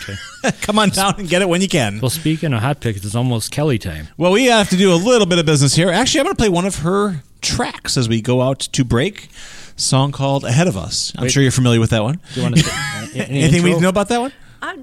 [0.63, 2.01] come on down and get it when you can.
[2.01, 4.09] Well, speaking of hot picks, it's almost Kelly time.
[4.17, 5.91] Well, we have to do a little bit of business here.
[5.91, 9.29] Actually, I'm going to play one of her tracks as we go out to break.
[9.77, 11.33] Song called "Ahead of Us." I'm Wait.
[11.33, 12.21] sure you're familiar with that one.
[12.35, 12.71] Do you want to say
[13.21, 13.83] any Anything we intro?
[13.83, 14.33] know about that one?
[14.63, 14.79] I,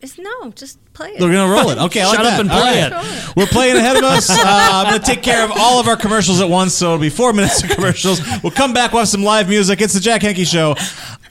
[0.00, 1.20] it's, no, just play it.
[1.20, 1.78] We're going to roll it.
[1.86, 2.40] Okay, I like Shut up that.
[2.40, 3.36] and All play right.
[3.36, 4.28] We're playing ahead of us.
[4.38, 6.98] Uh, I'm going to take care of all of our commercials at once, so it'll
[6.98, 8.20] be four minutes of commercials.
[8.42, 8.92] We'll come back.
[8.92, 9.80] We'll have some live music.
[9.80, 10.70] It's the Jack Henke Show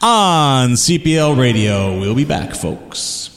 [0.02, 2.00] on CPL Radio.
[2.00, 3.37] We'll be back, folks.